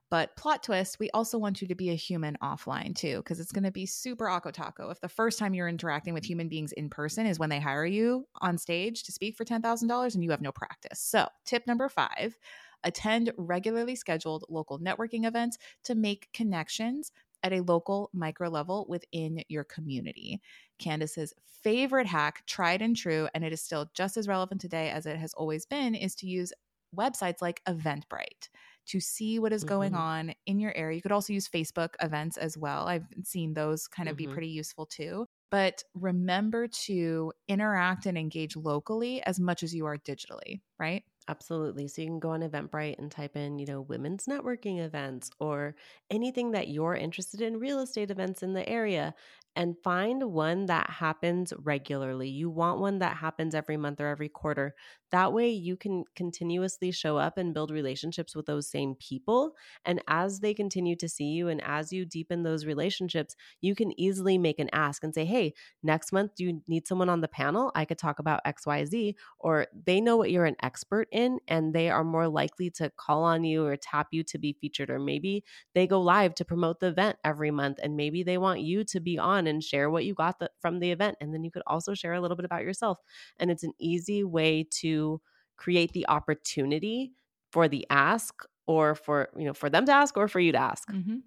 But 0.10 0.36
plot 0.36 0.64
twist, 0.64 0.98
we 1.00 1.12
also 1.12 1.38
want 1.38 1.62
you 1.62 1.68
to 1.68 1.76
be 1.76 1.92
a 1.92 1.96
human 1.96 2.36
offline 2.42 2.96
too, 2.96 3.18
because 3.18 3.40
it's 3.40 3.52
going 3.52 3.64
to 3.64 3.72
be 3.72 3.86
super 3.86 4.28
taco. 4.52 4.90
If 4.90 5.02
the 5.02 5.10
first 5.10 5.38
time 5.38 5.54
you're 5.54 5.68
interacting 5.68 6.14
with 6.14 6.26
human 6.26 6.48
beings 6.48 6.72
in 6.72 6.90
person 6.90 7.28
is 7.28 7.38
when 7.38 7.50
they 7.50 7.60
hire 7.60 7.86
you 7.86 8.28
on 8.42 8.58
stage 8.58 9.04
to 9.04 9.12
speak 9.12 9.36
for 9.36 9.46
$10,000 9.46 10.16
and 10.16 10.24
you 10.24 10.32
have 10.32 10.42
no 10.42 10.52
practice. 10.52 11.00
So, 11.00 11.28
tip 11.46 11.68
number 11.68 11.90
five 11.90 12.38
attend 12.84 13.32
regularly 13.38 13.96
scheduled 13.96 14.46
local 14.50 14.80
networking 14.80 15.28
events 15.28 15.58
to 15.84 15.96
make 15.96 16.30
connections 16.34 17.12
at 17.44 17.54
a 17.54 17.62
local 17.62 18.10
micro 18.14 18.50
level 18.50 18.86
within 18.90 19.44
your 19.48 19.64
community. 19.64 20.42
Candice's 20.80 21.34
favorite 21.62 22.08
hack, 22.08 22.44
tried 22.48 22.82
and 22.82 22.96
true, 22.96 23.28
and 23.34 23.44
it 23.44 23.54
is 23.54 23.62
still 23.62 23.90
just 23.94 24.18
as 24.18 24.28
relevant 24.28 24.62
today 24.62 24.90
as 24.90 25.06
it 25.06 25.18
has 25.18 25.34
always 25.34 25.66
been, 25.66 25.94
is 25.94 26.16
to 26.16 26.28
use 26.28 26.54
websites 26.96 27.42
like 27.42 27.62
Eventbrite 27.66 28.50
to 28.90 29.00
see 29.00 29.40
what 29.40 29.54
is 29.54 29.64
going 29.64 29.94
Mhm. 29.94 29.96
on 29.96 30.34
in 30.46 30.60
your 30.60 30.76
area. 30.76 30.96
You 30.96 31.02
could 31.02 31.12
also 31.12 31.34
use 31.34 31.48
Facebook 31.48 31.96
events 32.02 32.38
as 32.38 32.58
well. 32.58 32.88
I've 32.88 33.08
seen 33.24 33.54
those 33.54 33.88
kind 33.88 34.10
of 34.10 34.16
be 34.16 34.28
Mhm. 34.28 34.40
pretty 34.40 34.50
useful 34.50 34.86
too. 34.86 35.26
But 35.52 35.84
remember 35.96 36.68
to 36.86 37.34
interact 37.48 38.06
and 38.06 38.18
engage 38.18 38.56
locally 38.56 39.22
as 39.24 39.40
much 39.40 39.64
as 39.64 39.74
you 39.74 39.86
are 39.88 39.98
digitally, 39.98 40.62
right? 40.80 41.04
Absolutely. 41.30 41.88
So 41.88 42.02
you 42.02 42.08
can 42.08 42.20
go 42.20 42.32
on 42.32 42.42
Eventbrite 42.42 42.98
and 42.98 43.12
type 43.12 43.36
in, 43.36 43.60
you 43.60 43.68
know, 43.68 43.82
women's 43.82 44.26
networking 44.26 44.80
events 44.84 45.30
or 45.40 45.76
anything 46.10 46.52
that 46.54 46.70
you're 46.70 46.96
interested 46.96 47.40
in, 47.40 47.60
real 47.60 47.80
estate 47.82 48.10
events 48.10 48.42
in 48.42 48.54
the 48.54 48.68
area, 48.68 49.14
and 49.56 49.76
find 49.84 50.24
one 50.32 50.66
that 50.68 50.90
happens 50.90 51.54
regularly. 51.60 52.30
You 52.30 52.50
want 52.50 52.80
one 52.80 53.00
that 53.00 53.18
happens 53.18 53.54
every 53.54 53.78
month 53.78 54.02
or 54.02 54.08
every 54.08 54.30
quarter. 54.30 54.76
That 55.12 55.34
way 55.34 55.50
you 55.52 55.76
can 55.78 56.06
continuously 56.16 56.92
show 56.92 57.18
up 57.18 57.38
and 57.38 57.54
build 57.54 57.70
relationships 57.70 58.36
with 58.36 58.46
those 58.48 58.70
same 58.70 58.96
people. 58.96 59.56
And 59.86 60.02
as 60.08 60.40
they 60.40 60.54
continue 60.54 60.96
to 60.98 61.10
see 61.10 61.26
you 61.32 61.48
and 61.48 61.62
as 61.64 61.92
you 61.92 62.06
deepen 62.06 62.44
those 62.44 62.66
relationships, 62.66 63.36
you 63.62 63.76
can 63.76 64.00
easily 64.00 64.38
make 64.38 64.60
an 64.60 64.70
ask 64.74 65.04
and 65.04 65.14
say, 65.14 65.26
hey, 65.26 65.54
next 65.84 66.12
month, 66.12 66.36
do 66.36 66.44
you 66.46 66.62
need 66.68 66.88
someone 66.88 67.10
on 67.10 67.22
the 67.22 67.28
panel? 67.28 67.72
I 67.76 67.86
could 67.86 67.98
talk 67.98 68.20
about 68.20 68.42
XYZ 68.46 69.16
or 69.40 69.68
they 69.86 70.02
know 70.02 70.18
what 70.18 70.32
you're 70.32 70.46
an 70.46 70.56
expert 70.62 71.08
in 71.12 71.19
and 71.48 71.74
they 71.74 71.90
are 71.90 72.04
more 72.04 72.28
likely 72.28 72.70
to 72.70 72.90
call 72.98 73.24
on 73.24 73.44
you 73.44 73.66
or 73.66 73.76
tap 73.78 74.08
you 74.12 74.24
to 74.24 74.38
be 74.38 74.54
featured 74.54 74.90
or 74.90 75.00
maybe 75.00 75.44
they 75.74 75.86
go 75.88 76.00
live 76.02 76.34
to 76.36 76.46
promote 76.46 76.80
the 76.80 76.88
event 76.88 77.18
every 77.24 77.52
month 77.52 77.80
and 77.82 77.96
maybe 77.98 78.24
they 78.24 78.38
want 78.38 78.62
you 78.62 78.84
to 78.84 79.00
be 79.00 79.18
on 79.18 79.48
and 79.48 79.64
share 79.64 79.90
what 79.90 80.06
you 80.06 80.14
got 80.14 80.40
the, 80.40 80.50
from 80.60 80.80
the 80.80 80.92
event 80.92 81.18
and 81.22 81.34
then 81.34 81.44
you 81.44 81.52
could 81.52 81.64
also 81.68 81.94
share 81.94 82.14
a 82.14 82.22
little 82.22 82.38
bit 82.38 82.46
about 82.46 82.64
yourself 82.64 83.00
and 83.38 83.52
it's 83.52 83.64
an 83.64 83.74
easy 83.80 84.24
way 84.24 84.64
to 84.64 85.22
create 85.58 85.92
the 85.94 86.08
opportunity 86.08 87.12
for 87.52 87.68
the 87.68 87.86
ask 87.90 88.44
or 88.68 88.96
for 88.96 89.30
you 89.38 89.46
know 89.46 89.54
for 89.54 89.70
them 89.70 89.86
to 89.86 89.92
ask 89.92 90.16
or 90.18 90.28
for 90.28 90.40
you 90.40 90.52
to 90.52 90.58
ask 90.58 90.92
Mm-hmm. 90.92 91.20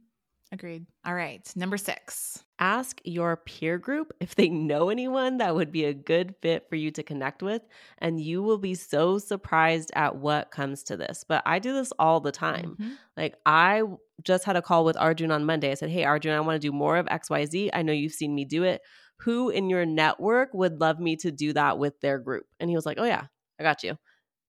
Agreed. 0.53 0.87
All 1.07 1.15
right. 1.15 1.51
Number 1.57 1.79
six. 1.79 2.45
ask 2.61 3.01
your 3.05 3.37
peer 3.39 3.77
group 3.79 4.13
if 4.21 4.35
they 4.37 4.49
know 4.49 4.89
anyone 4.91 5.39
that 5.39 5.55
would 5.55 5.73
be 5.73 5.85
a 5.87 5.93
good 5.95 6.35
fit 6.43 6.69
for 6.69 6.77
you 6.77 6.93
to 6.93 7.03
connect 7.03 7.43
with 7.43 7.63
and 7.99 8.21
you 8.21 8.41
will 8.43 8.59
be 8.59 8.75
so 8.75 9.19
surprised 9.19 9.91
at 9.97 10.15
what 10.15 10.53
comes 10.53 10.85
to 10.85 10.97
this 10.97 11.25
but 11.29 11.43
i 11.45 11.59
do 11.59 11.73
this 11.73 11.93
all 11.99 12.21
the 12.21 12.31
time 12.31 12.77
Mhm. 12.79 12.93
like 13.17 13.35
I 13.45 13.83
just 14.23 14.45
had 14.45 14.55
a 14.55 14.63
call 14.63 14.85
with 14.85 14.97
arjun 14.97 15.33
on 15.33 15.45
monday 15.45 15.73
i 15.73 15.75
said 15.75 15.91
hey 15.91 16.05
arjun 16.05 16.33
i 16.33 16.41
want 16.41 16.61
to 16.63 16.69
do 16.69 16.71
more 16.71 16.99
of 16.99 17.07
xyz 17.07 17.71
i 17.73 17.83
know 17.83 17.93
you've 17.93 18.13
seen 18.13 18.33
me 18.33 18.45
do 18.45 18.63
it 18.63 18.81
who 19.21 19.49
in 19.51 19.69
your 19.69 19.85
network 19.85 20.55
would 20.55 20.79
love 20.81 21.01
me 21.01 21.17
to 21.17 21.33
do 21.33 21.53
that 21.55 21.79
with 21.79 21.99
their 22.01 22.21
group 22.21 22.45
and 22.61 22.71
he 22.71 22.77
was 22.77 22.87
like 22.87 22.99
oh 23.01 23.05
yeah 23.05 23.25
i 23.59 23.65
got 23.65 23.83
you 23.83 23.99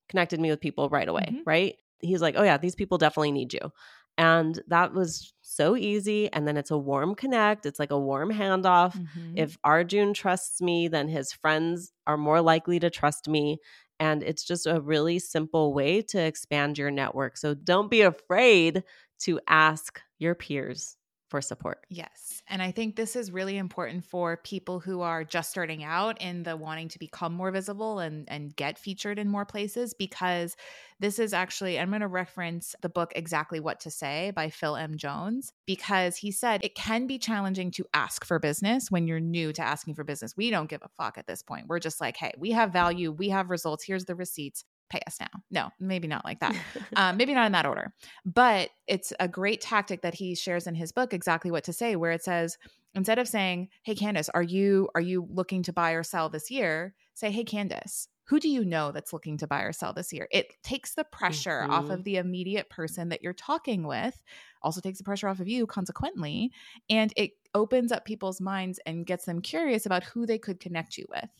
connected 0.08 0.38
me 0.38 0.50
with 0.50 0.60
people 0.60 0.88
right 0.88 1.08
away 1.08 1.26
Mhm. 1.32 1.40
right 1.46 1.74
he's 1.98 2.22
like 2.22 2.36
oh 2.38 2.44
yeah 2.44 2.58
these 2.58 2.76
people 2.76 2.98
definitely 2.98 3.32
need 3.32 3.52
you 3.52 3.72
and 4.18 4.62
that 4.68 4.92
was 4.94 5.32
so 5.40 5.76
easy 5.76 6.32
and 6.32 6.46
then 6.46 6.56
it's 6.56 6.70
a 6.70 6.78
warm 6.78 7.14
connect 7.14 7.66
it's 7.66 7.78
like 7.78 7.90
a 7.90 7.98
warm 7.98 8.30
handoff 8.32 8.94
Mhm. 8.94 9.34
if 9.36 9.56
Arjun 9.64 10.14
trusts 10.14 10.60
me, 10.60 10.88
then 10.88 11.08
his 11.08 11.32
friends 11.32 11.92
are 12.06 12.16
more 12.16 12.40
likely 12.40 12.78
to 12.80 12.90
trust 12.90 13.28
me. 13.28 13.58
And 14.00 14.22
it's 14.22 14.44
just 14.44 14.66
a 14.66 14.80
really 14.80 15.18
simple 15.18 15.72
way 15.74 16.02
to 16.02 16.18
expand 16.20 16.78
your 16.78 16.90
network. 16.90 17.36
So 17.36 17.54
don't 17.54 17.90
be 17.90 18.02
afraid 18.02 18.82
to 19.20 19.40
ask 19.48 20.00
your 20.18 20.34
peers 20.34 20.96
for 21.34 21.42
support. 21.42 21.84
Yes. 21.90 22.44
And 22.46 22.62
I 22.62 22.70
think 22.70 22.94
this 22.94 23.16
is 23.16 23.32
really 23.32 23.56
important 23.56 24.04
for 24.04 24.36
people 24.36 24.78
who 24.78 25.00
are 25.00 25.24
just 25.24 25.50
starting 25.50 25.82
out 25.82 26.22
in 26.22 26.44
the 26.44 26.56
wanting 26.56 26.86
to 26.90 26.98
become 27.00 27.32
more 27.32 27.50
visible 27.50 27.98
and, 27.98 28.24
and 28.30 28.54
get 28.54 28.78
featured 28.78 29.18
in 29.18 29.28
more 29.28 29.44
places 29.44 29.94
because 29.94 30.54
this 31.00 31.18
is 31.18 31.32
actually, 31.32 31.76
I'm 31.76 31.88
going 31.88 32.02
to 32.02 32.06
reference 32.06 32.76
the 32.82 32.88
book 32.88 33.10
Exactly 33.16 33.58
What 33.58 33.80
to 33.80 33.90
Say 33.90 34.30
by 34.36 34.48
Phil 34.48 34.76
M. 34.76 34.96
Jones 34.96 35.52
because 35.66 36.16
he 36.16 36.30
said 36.30 36.62
it 36.62 36.76
can 36.76 37.08
be 37.08 37.18
challenging 37.18 37.72
to 37.72 37.84
ask 37.92 38.24
for 38.24 38.38
business 38.38 38.92
when 38.92 39.08
you're 39.08 39.18
new 39.18 39.52
to 39.54 39.60
asking 39.60 39.96
for 39.96 40.04
business. 40.04 40.36
We 40.36 40.50
don't 40.50 40.70
give 40.70 40.82
a 40.84 41.02
fuck 41.02 41.18
at 41.18 41.26
this 41.26 41.42
point. 41.42 41.66
We're 41.66 41.80
just 41.80 42.00
like, 42.00 42.16
hey, 42.16 42.30
we 42.38 42.52
have 42.52 42.72
value, 42.72 43.10
we 43.10 43.30
have 43.30 43.50
results, 43.50 43.82
here's 43.82 44.04
the 44.04 44.14
receipts. 44.14 44.62
Pay 44.90 45.00
us 45.06 45.18
now. 45.20 45.26
No, 45.50 45.70
maybe 45.80 46.06
not 46.06 46.24
like 46.24 46.40
that. 46.40 46.54
um, 46.96 47.16
maybe 47.16 47.34
not 47.34 47.46
in 47.46 47.52
that 47.52 47.66
order 47.66 47.92
but 48.24 48.70
it's 48.86 49.12
a 49.18 49.26
great 49.26 49.60
tactic 49.60 50.02
that 50.02 50.14
he 50.14 50.34
shares 50.34 50.66
in 50.66 50.74
his 50.74 50.92
book 50.92 51.12
exactly 51.12 51.50
what 51.50 51.64
to 51.64 51.72
say 51.72 51.96
where 51.96 52.12
it 52.12 52.22
says 52.22 52.56
instead 52.94 53.18
of 53.18 53.26
saying 53.26 53.68
hey 53.82 53.94
candice 53.94 54.28
are 54.34 54.42
you 54.42 54.88
are 54.94 55.00
you 55.00 55.26
looking 55.30 55.62
to 55.64 55.72
buy 55.72 55.92
or 55.92 56.02
sell 56.02 56.28
this 56.28 56.50
year 56.50 56.94
say 57.14 57.30
hey 57.30 57.44
candice 57.44 58.06
who 58.26 58.38
do 58.40 58.48
you 58.48 58.64
know 58.64 58.92
that's 58.92 59.12
looking 59.12 59.36
to 59.38 59.46
buy 59.46 59.62
or 59.62 59.72
sell 59.72 59.92
this 59.92 60.12
year 60.12 60.28
it 60.30 60.52
takes 60.62 60.94
the 60.94 61.04
pressure 61.04 61.66
off 61.70 61.86
Mhm. 61.86 61.94
of 61.94 62.04
the 62.04 62.16
immediate 62.16 62.70
person 62.70 63.08
that 63.08 63.22
you're 63.22 63.32
talking 63.32 63.86
with 63.86 64.22
also 64.62 64.80
takes 64.80 64.98
the 64.98 65.04
pressure 65.04 65.28
off 65.28 65.40
of 65.40 65.48
you 65.48 65.66
consequently 65.66 66.52
and 66.88 67.12
it 67.16 67.32
opens 67.54 67.90
up 67.92 68.04
people's 68.04 68.40
minds 68.40 68.78
and 68.86 69.06
gets 69.06 69.24
them 69.24 69.40
curious 69.40 69.86
about 69.86 70.04
who 70.04 70.24
they 70.26 70.38
could 70.38 70.60
connect 70.60 70.96
you 70.98 71.06
with 71.08 71.30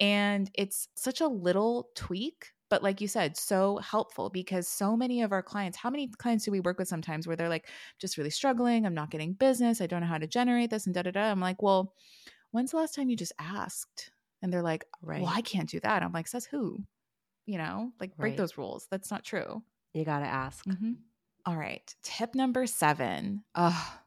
and 0.00 0.50
it's 0.54 0.88
such 0.94 1.20
a 1.20 1.26
little 1.26 1.88
tweak, 1.96 2.52
but 2.70 2.82
like 2.82 3.00
you 3.00 3.08
said, 3.08 3.36
so 3.36 3.78
helpful 3.78 4.28
because 4.30 4.68
so 4.68 4.96
many 4.96 5.22
of 5.22 5.32
our 5.32 5.42
clients, 5.42 5.78
how 5.78 5.90
many 5.90 6.08
clients 6.08 6.44
do 6.44 6.50
we 6.50 6.60
work 6.60 6.78
with 6.78 6.88
sometimes 6.88 7.26
where 7.26 7.36
they're 7.36 7.48
like, 7.48 7.68
just 7.98 8.18
really 8.18 8.30
struggling? 8.30 8.84
I'm 8.84 8.94
not 8.94 9.10
getting 9.10 9.32
business. 9.32 9.80
I 9.80 9.86
don't 9.86 10.00
know 10.00 10.06
how 10.06 10.18
to 10.18 10.26
generate 10.26 10.70
this 10.70 10.86
and 10.86 10.94
da 10.94 11.02
da 11.02 11.10
da. 11.10 11.30
I'm 11.30 11.40
like, 11.40 11.62
well, 11.62 11.94
when's 12.50 12.70
the 12.72 12.76
last 12.76 12.94
time 12.94 13.08
you 13.08 13.16
just 13.16 13.32
asked? 13.38 14.10
And 14.42 14.52
they're 14.52 14.62
like, 14.62 14.84
right. 15.02 15.20
well, 15.22 15.32
I 15.34 15.40
can't 15.40 15.68
do 15.68 15.80
that. 15.80 16.02
I'm 16.02 16.12
like, 16.12 16.28
says 16.28 16.46
who? 16.46 16.78
You 17.46 17.58
know, 17.58 17.92
like 18.00 18.16
break 18.16 18.32
Right. 18.32 18.36
those 18.36 18.58
rules. 18.58 18.86
That's 18.90 19.10
not 19.10 19.24
true. 19.24 19.62
You 19.94 20.04
got 20.04 20.20
to 20.20 20.26
ask. 20.26 20.64
Mhm. 20.66 20.96
All 21.46 21.56
right. 21.56 21.94
Tip 22.02 22.34
number 22.34 22.66
seven. 22.66 23.42
Oh, 23.54 23.98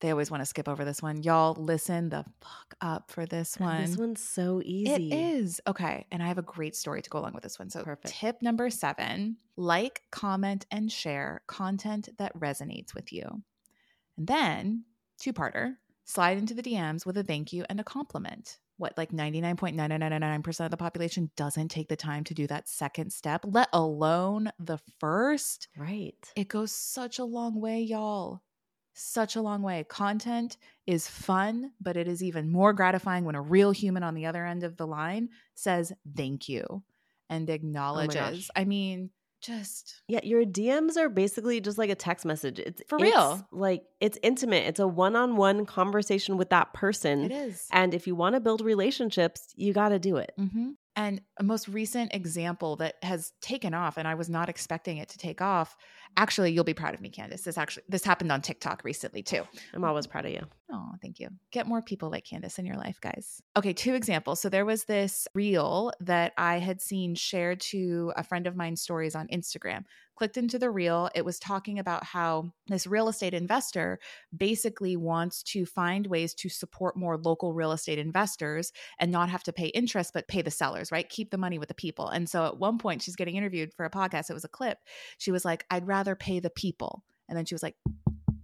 they 0.00 0.10
always 0.10 0.30
want 0.30 0.42
to 0.42 0.46
skip 0.46 0.68
over 0.68 0.84
this 0.84 1.00
one. 1.00 1.22
Y'all 1.22 1.54
listen 1.54 2.08
the 2.08 2.24
fuck 2.40 2.74
up 2.80 3.10
for 3.10 3.26
this 3.26 3.58
one. 3.58 3.82
This 3.82 3.96
one's 3.96 4.22
so 4.22 4.60
easy. 4.64 5.10
It 5.10 5.14
is. 5.14 5.60
Okay. 5.66 6.06
And 6.10 6.22
I 6.22 6.26
have 6.26 6.38
a 6.38 6.42
great 6.42 6.76
story 6.76 7.00
to 7.02 7.10
go 7.10 7.18
along 7.18 7.34
with 7.34 7.42
this 7.42 7.58
one. 7.58 7.70
So, 7.70 7.82
Perfect. 7.82 8.14
tip 8.14 8.42
number 8.42 8.70
seven 8.70 9.36
like, 9.56 10.02
comment, 10.10 10.66
and 10.70 10.90
share 10.90 11.42
content 11.46 12.08
that 12.18 12.36
resonates 12.38 12.94
with 12.94 13.12
you. 13.12 13.42
And 14.16 14.26
then, 14.26 14.84
two 15.18 15.32
parter, 15.32 15.76
slide 16.04 16.38
into 16.38 16.54
the 16.54 16.62
DMs 16.62 17.06
with 17.06 17.16
a 17.16 17.22
thank 17.22 17.52
you 17.52 17.64
and 17.68 17.80
a 17.80 17.84
compliment. 17.84 18.58
What, 18.76 18.98
like 18.98 19.12
99.9999% 19.12 20.64
of 20.64 20.70
the 20.72 20.76
population 20.76 21.30
doesn't 21.36 21.68
take 21.68 21.88
the 21.88 21.96
time 21.96 22.24
to 22.24 22.34
do 22.34 22.48
that 22.48 22.68
second 22.68 23.12
step, 23.12 23.42
let 23.44 23.68
alone 23.72 24.50
the 24.58 24.78
first? 24.98 25.68
Right. 25.78 26.16
It 26.34 26.48
goes 26.48 26.72
such 26.72 27.20
a 27.20 27.24
long 27.24 27.60
way, 27.60 27.80
y'all. 27.80 28.42
Such 28.94 29.36
a 29.36 29.42
long 29.42 29.62
way. 29.62 29.84
Content 29.88 30.56
is 30.86 31.06
fun, 31.08 31.72
but 31.80 31.96
it 31.96 32.08
is 32.08 32.22
even 32.22 32.50
more 32.50 32.72
gratifying 32.72 33.24
when 33.24 33.34
a 33.34 33.42
real 33.42 33.70
human 33.72 34.02
on 34.02 34.14
the 34.14 34.26
other 34.26 34.46
end 34.46 34.62
of 34.64 34.76
the 34.76 34.86
line 34.86 35.28
says 35.54 35.92
thank 36.16 36.48
you 36.48 36.82
and 37.28 37.48
acknowledges. 37.50 38.50
I 38.54 38.64
mean, 38.64 39.10
just 39.42 40.00
Yeah, 40.08 40.20
your 40.22 40.44
DMs 40.44 40.96
are 40.96 41.08
basically 41.10 41.60
just 41.60 41.76
like 41.76 41.90
a 41.90 41.94
text 41.94 42.24
message. 42.24 42.58
It's 42.58 42.82
For 42.88 42.96
it's 42.96 43.04
real. 43.04 43.46
like 43.52 43.82
it's 44.00 44.18
intimate. 44.22 44.66
It's 44.66 44.80
a 44.80 44.88
one-on-one 44.88 45.66
conversation 45.66 46.36
with 46.38 46.50
that 46.50 46.72
person. 46.72 47.30
is. 47.30 47.66
And 47.70 47.92
if 47.92 48.06
you 48.06 48.14
want 48.14 48.36
to 48.36 48.40
build 48.40 48.62
relationships, 48.62 49.48
you 49.54 49.72
got 49.74 49.90
to 49.90 49.98
do 49.98 50.16
it. 50.16 50.32
hmm 50.38 50.70
And 50.96 51.20
a 51.38 51.42
most 51.42 51.68
recent 51.68 52.14
example 52.14 52.76
that 52.76 52.94
has 53.02 53.32
taken 53.42 53.74
off, 53.74 53.98
and 53.98 54.08
I 54.08 54.14
was 54.14 54.30
not 54.30 54.48
expecting 54.48 54.96
it 54.96 55.10
to 55.10 55.18
take 55.18 55.42
off. 55.42 55.76
Actually, 56.16 56.52
you'll 56.52 56.64
be 56.64 56.74
proud 56.74 56.94
of 56.94 57.00
me, 57.00 57.10
Candice. 57.10 57.42
This 57.42 57.58
actually 57.58 57.84
this 57.88 58.04
happened 58.04 58.30
on 58.30 58.40
TikTok 58.40 58.82
recently 58.84 59.22
too. 59.22 59.42
I'm 59.72 59.84
always 59.84 60.06
proud 60.06 60.26
of 60.26 60.32
you. 60.32 60.46
Oh, 60.72 60.92
thank 61.00 61.20
you. 61.20 61.28
Get 61.50 61.66
more 61.66 61.82
people 61.82 62.10
like 62.10 62.24
Candice 62.24 62.58
in 62.58 62.66
your 62.66 62.76
life, 62.76 62.98
guys. 63.00 63.40
Okay, 63.56 63.72
two 63.72 63.94
examples. 63.94 64.40
So 64.40 64.48
there 64.48 64.64
was 64.64 64.84
this 64.84 65.28
reel 65.34 65.92
that 66.00 66.32
I 66.36 66.58
had 66.58 66.80
seen 66.80 67.14
shared 67.14 67.60
to 67.60 68.12
a 68.16 68.24
friend 68.24 68.46
of 68.46 68.56
mine's 68.56 68.82
stories 68.82 69.14
on 69.14 69.28
Instagram. 69.28 69.84
Clicked 70.16 70.36
into 70.36 70.60
the 70.60 70.70
reel. 70.70 71.10
It 71.14 71.24
was 71.24 71.40
talking 71.40 71.80
about 71.80 72.04
how 72.04 72.52
this 72.68 72.86
real 72.86 73.08
estate 73.08 73.34
investor 73.34 73.98
basically 74.36 74.96
wants 74.96 75.42
to 75.44 75.66
find 75.66 76.06
ways 76.06 76.34
to 76.34 76.48
support 76.48 76.96
more 76.96 77.18
local 77.18 77.52
real 77.52 77.72
estate 77.72 77.98
investors 77.98 78.70
and 79.00 79.10
not 79.10 79.28
have 79.28 79.42
to 79.44 79.52
pay 79.52 79.66
interest, 79.66 80.12
but 80.14 80.28
pay 80.28 80.40
the 80.40 80.52
sellers, 80.52 80.92
right? 80.92 81.08
Keep 81.08 81.30
the 81.32 81.38
money 81.38 81.58
with 81.58 81.68
the 81.68 81.74
people. 81.74 82.08
And 82.08 82.28
so 82.28 82.46
at 82.46 82.58
one 82.58 82.78
point, 82.78 83.02
she's 83.02 83.16
getting 83.16 83.34
interviewed 83.34 83.74
for 83.74 83.84
a 83.84 83.90
podcast. 83.90 84.30
It 84.30 84.34
was 84.34 84.44
a 84.44 84.48
clip. 84.48 84.78
She 85.18 85.32
was 85.32 85.44
like, 85.44 85.66
I'd 85.68 85.88
rather 85.88 86.03
pay 86.14 86.40
the 86.40 86.50
people. 86.50 87.04
And 87.28 87.38
then 87.38 87.46
she 87.46 87.54
was 87.54 87.62
like, 87.62 87.76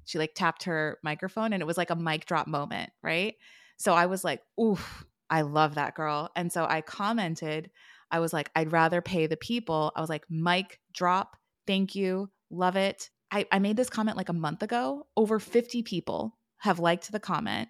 she 0.04 0.18
like 0.18 0.34
tapped 0.34 0.64
her 0.64 0.98
microphone 1.04 1.52
and 1.52 1.60
it 1.62 1.66
was 1.66 1.76
like 1.76 1.90
a 1.90 1.96
mic 1.96 2.24
drop 2.24 2.46
moment, 2.46 2.90
right? 3.02 3.34
So 3.76 3.92
I 3.94 4.06
was 4.06 4.24
like, 4.24 4.42
oof, 4.60 5.04
I 5.28 5.42
love 5.42 5.74
that 5.76 5.94
girl. 5.94 6.30
And 6.34 6.50
so 6.52 6.64
I 6.64 6.80
commented, 6.80 7.70
I 8.10 8.18
was 8.18 8.32
like, 8.32 8.50
I'd 8.56 8.72
rather 8.72 9.00
pay 9.02 9.26
the 9.26 9.36
people. 9.36 9.92
I 9.94 10.00
was 10.00 10.10
like, 10.10 10.24
mic 10.30 10.80
drop, 10.92 11.36
thank 11.66 11.94
you, 11.94 12.30
love 12.50 12.76
it. 12.76 13.10
I, 13.30 13.46
I 13.52 13.58
made 13.60 13.76
this 13.76 13.90
comment 13.90 14.16
like 14.16 14.28
a 14.30 14.32
month 14.34 14.62
ago. 14.62 15.06
Over 15.16 15.38
50 15.38 15.82
people 15.82 16.36
have 16.58 16.80
liked 16.80 17.12
the 17.12 17.20
comment. 17.20 17.68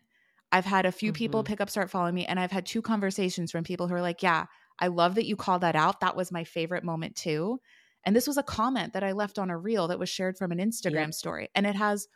I've 0.52 0.64
had 0.64 0.86
a 0.86 0.92
few 0.92 1.12
people 1.12 1.42
Mhm. 1.42 1.46
pick 1.46 1.60
up, 1.60 1.70
start 1.70 1.90
following 1.90 2.14
me, 2.14 2.26
and 2.26 2.40
I've 2.40 2.50
had 2.50 2.64
two 2.66 2.82
conversations 2.82 3.52
from 3.52 3.62
people 3.64 3.86
who 3.86 3.94
are 3.94 4.00
like, 4.02 4.22
Yeah, 4.22 4.46
I 4.78 4.86
love 4.86 5.14
that 5.16 5.26
you 5.26 5.36
called 5.36 5.60
that 5.60 5.76
out. 5.76 6.00
That 6.00 6.16
was 6.16 6.32
my 6.32 6.44
favorite 6.44 6.82
moment 6.82 7.14
too. 7.14 7.60
And 8.04 8.16
this 8.16 8.26
was 8.26 8.36
a 8.38 8.42
comment 8.42 8.92
that 8.94 9.04
I 9.04 9.12
left 9.12 9.38
on 9.38 9.50
a 9.50 9.58
reel 9.58 9.88
that 9.88 9.98
was 9.98 10.08
shared 10.08 10.38
from 10.38 10.52
an 10.52 10.58
Instagram 10.58 11.12
story. 11.12 11.48
And 11.54 11.66
it 11.66 11.74
has 11.76 12.08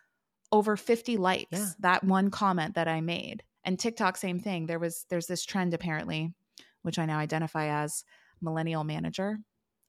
over 0.51 0.77
50 0.77 1.17
likes. 1.17 1.49
Yeah. 1.53 1.69
That 1.81 2.05
one 2.05 2.31
comment 2.31 2.75
that 2.75 2.89
I 2.89 3.01
made. 3.01 3.43
And 3.65 3.79
TikTok, 3.79 4.17
same 4.17 4.41
thing. 4.41 4.67
There 4.67 4.79
was 4.79 5.07
there's 5.11 5.27
this 5.27 5.45
trend 5.45 5.75
apparently, 5.75 6.33
which 6.83 6.99
I 6.99 7.07
now 7.07 7.19
identify 7.19 7.83
as 7.83 8.05
millennial 8.41 8.85
manager 8.85 9.39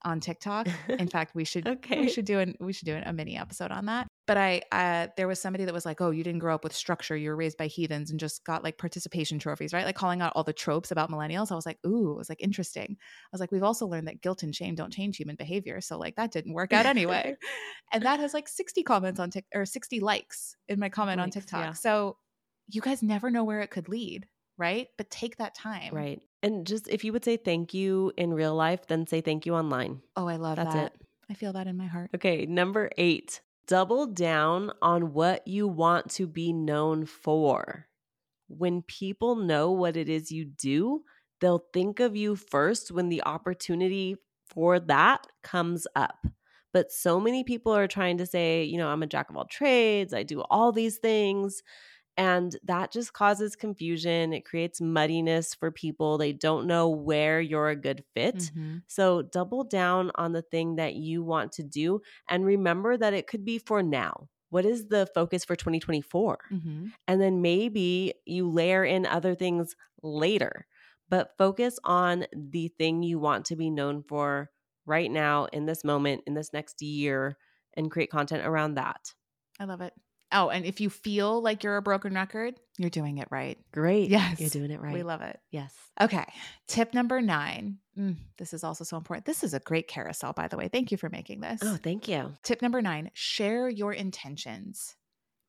on 0.04 0.20
TikTok. 0.20 0.68
In 0.90 1.08
fact, 1.08 1.36
we 1.36 1.44
should 1.46 1.68
Okay. 1.68 2.02
we 2.02 2.10
should 2.10 2.26
do 2.26 2.40
an 2.40 2.56
we 2.60 2.74
should 2.74 2.86
do 2.86 3.00
a 3.04 3.14
mini 3.14 3.38
episode 3.38 3.72
on 3.72 3.86
that. 3.88 4.08
But 4.28 4.38
I 4.38 4.62
uh 4.72 5.08
there 5.18 5.28
was 5.28 5.40
somebody 5.40 5.66
that 5.66 5.74
was 5.74 5.86
like, 5.86 6.02
"Oh, 6.02 6.10
you 6.10 6.24
didn't 6.24 6.40
grow 6.40 6.56
up 6.56 6.64
with 6.64 6.74
structure. 6.74 7.16
You 7.16 7.30
were 7.30 7.36
raised 7.36 7.58
by 7.58 7.68
heathens 7.68 8.10
and 8.10 8.20
just 8.20 8.44
got 8.44 8.64
like 8.64 8.78
participation 8.78 9.38
trophies, 9.40 9.74
right?" 9.74 9.86
Like 9.86 9.96
calling 9.96 10.22
out 10.22 10.34
all 10.36 10.44
the 10.44 10.54
tropes 10.54 10.92
about 10.92 11.12
millennials. 11.12 11.52
I 11.52 11.56
was 11.56 11.66
like, 11.66 11.80
"Ooh," 11.86 12.12
it 12.12 12.18
was 12.18 12.30
like 12.30 12.42
interesting. 12.42 12.98
I 13.00 13.30
was 13.32 13.40
like, 13.40 13.52
"We've 13.52 13.64
also 13.64 13.86
learned 13.86 14.08
that 14.08 14.22
guilt 14.22 14.44
and 14.44 14.56
shame 14.56 14.76
don't 14.76 14.92
change 14.92 15.18
human 15.18 15.36
behavior." 15.36 15.80
So 15.82 15.98
like 15.98 16.16
that 16.16 16.32
didn't 16.32 16.54
work 16.54 16.74
out 16.74 16.86
anyway. 16.86 17.36
and 17.94 18.04
that 18.04 18.20
has 18.20 18.34
like 18.34 18.48
60 18.48 18.84
comments 18.84 19.20
on 19.20 19.30
TikTok 19.30 19.60
or 19.60 19.66
60 19.66 20.00
likes 20.00 20.56
in 20.68 20.80
my 20.80 20.90
comment 20.90 21.22
on 21.22 21.30
TikTok. 21.30 21.60
yeah. 21.60 21.74
So 21.74 22.18
you 22.68 22.82
guys 22.82 23.04
never 23.04 23.30
know 23.30 23.44
where 23.44 23.62
it 23.62 23.70
could 23.70 23.90
lead, 23.90 24.28
right? 24.58 24.88
But 24.98 25.10
take 25.10 25.38
that 25.38 25.54
time. 25.56 25.94
Right. 25.94 26.22
And 26.42 26.66
just 26.66 26.88
if 26.88 27.04
you 27.04 27.14
would 27.14 27.24
say 27.26 27.38
thank 27.38 27.74
you 27.74 28.12
in 28.18 28.34
real 28.34 28.56
life, 28.56 28.88
then 28.88 29.08
say 29.08 29.22
thank 29.22 29.46
you 29.46 29.56
online. 29.56 30.02
Oh, 30.16 30.28
I 30.28 30.38
love 30.38 30.58
That's 30.58 30.74
that. 30.74 30.86
it. 30.88 31.02
I 31.30 31.34
feel 31.34 31.54
that 31.54 31.68
in 31.68 31.76
my 31.76 31.88
heart. 31.88 32.12
Okay, 32.16 32.46
number 32.46 32.90
eight, 32.98 33.42
double 33.68 34.08
down 34.08 34.72
on 34.82 35.14
what 35.14 35.48
you 35.48 35.68
want 35.68 36.10
to 36.12 36.28
be 36.28 36.54
known 36.54 37.06
for. 37.06 37.88
When 38.48 38.84
people 38.84 39.36
know 39.36 39.72
what 39.72 39.98
it 39.98 40.08
is 40.10 40.32
you 40.32 40.46
do, 40.46 41.04
they'll 41.42 41.66
think 41.74 42.00
of 42.00 42.16
you 42.16 42.36
first 42.36 42.92
when 42.92 43.10
the 43.10 43.24
opportunity 43.24 44.18
for 44.48 44.80
that 44.80 45.28
comes 45.44 45.88
up. 45.96 46.26
But 46.74 46.92
so 46.92 47.20
many 47.20 47.44
people 47.44 47.74
are 47.74 47.88
trying 47.88 48.18
to 48.18 48.26
say, 48.26 48.64
you 48.64 48.78
know, 48.78 48.90
I'm 48.90 49.04
a 49.04 49.08
jack 49.08 49.30
of 49.30 49.38
all 49.38 49.46
trades, 49.46 50.14
I 50.14 50.24
do 50.24 50.42
all 50.50 50.72
these 50.72 50.98
things. 50.98 51.64
And 52.18 52.56
that 52.64 52.92
just 52.92 53.14
causes 53.14 53.56
confusion. 53.58 54.32
It 54.34 54.46
creates 54.46 54.80
muddiness 54.80 55.54
for 55.54 55.70
people. 55.72 56.18
They 56.18 56.32
don't 56.32 56.66
know 56.66 56.90
where 56.90 57.42
you're 57.42 57.70
a 57.70 57.76
good 57.76 58.06
fit. 58.14 58.52
Mhm. 58.56 58.84
So 58.88 59.22
double 59.22 59.64
down 59.66 60.12
on 60.16 60.32
the 60.32 60.42
thing 60.42 60.76
that 60.78 60.96
you 60.96 61.24
want 61.24 61.52
to 61.54 61.64
do 61.64 62.02
and 62.30 62.46
remember 62.46 62.96
that 62.98 63.14
it 63.14 63.28
could 63.28 63.44
be 63.44 63.58
for 63.60 63.84
now. 63.84 64.30
What 64.50 64.66
is 64.66 64.88
the 64.88 65.08
focus 65.14 65.44
for 65.44 65.58
2024? 65.58 66.38
Mhm. 66.52 66.94
And 67.08 67.20
then 67.20 67.42
maybe 67.42 68.14
you 68.26 68.50
layer 68.50 68.86
in 68.86 69.06
other 69.06 69.36
things 69.36 69.76
later, 70.02 70.68
but 71.10 71.36
focus 71.38 71.78
on 71.84 72.26
the 72.34 72.70
thing 72.70 73.04
you 73.04 73.20
want 73.20 73.46
to 73.48 73.56
be 73.58 73.70
known 73.70 74.04
for 74.04 74.52
right 74.86 75.12
now, 75.12 75.46
in 75.46 75.66
this 75.66 75.84
moment, 75.84 76.24
in 76.28 76.36
this 76.36 76.54
next 76.54 76.82
year, 76.82 77.38
and 77.74 77.92
create 77.92 78.10
content 78.12 78.46
around 78.46 78.76
that. 78.76 79.14
I 79.60 79.66
love 79.66 79.82
it. 79.82 79.94
Oh, 80.36 80.50
and 80.50 80.66
if 80.66 80.82
you 80.82 80.90
feel 80.90 81.42
like 81.42 81.64
you're 81.64 81.78
a 81.78 81.82
broken 81.82 82.14
record, 82.14 82.56
you're 82.78 82.90
doing 82.90 83.20
it 83.20 83.30
right. 83.32 83.58
Great. 83.72 84.10
Yes. 84.10 84.40
You're 84.40 84.50
doing 84.50 84.70
it 84.70 84.82
right. 84.82 84.94
We 84.94 85.02
love 85.02 85.22
it. 85.22 85.40
yes. 85.50 85.74
Okay. 86.02 86.26
Tip 86.68 86.94
number 86.94 87.22
nine. 87.22 87.78
Mm, 87.98 88.18
this 88.38 88.54
is 88.54 88.66
also 88.66 88.84
so 88.84 88.98
important. 88.98 89.26
This 89.26 89.44
is 89.46 89.54
a 89.54 89.62
great 89.62 89.88
carousel, 89.88 90.34
by 90.34 90.50
the 90.50 90.58
way. 90.58 90.68
Thank 90.68 90.92
you 90.92 90.98
for 90.98 91.10
making 91.10 91.40
this. 91.40 91.62
Oh, 91.64 91.78
thank 91.82 92.10
you. 92.10 92.34
Tip 92.44 92.62
number 92.62 92.82
nine 92.82 93.12
share 93.14 93.70
your 93.70 93.94
intentions. 93.94 94.98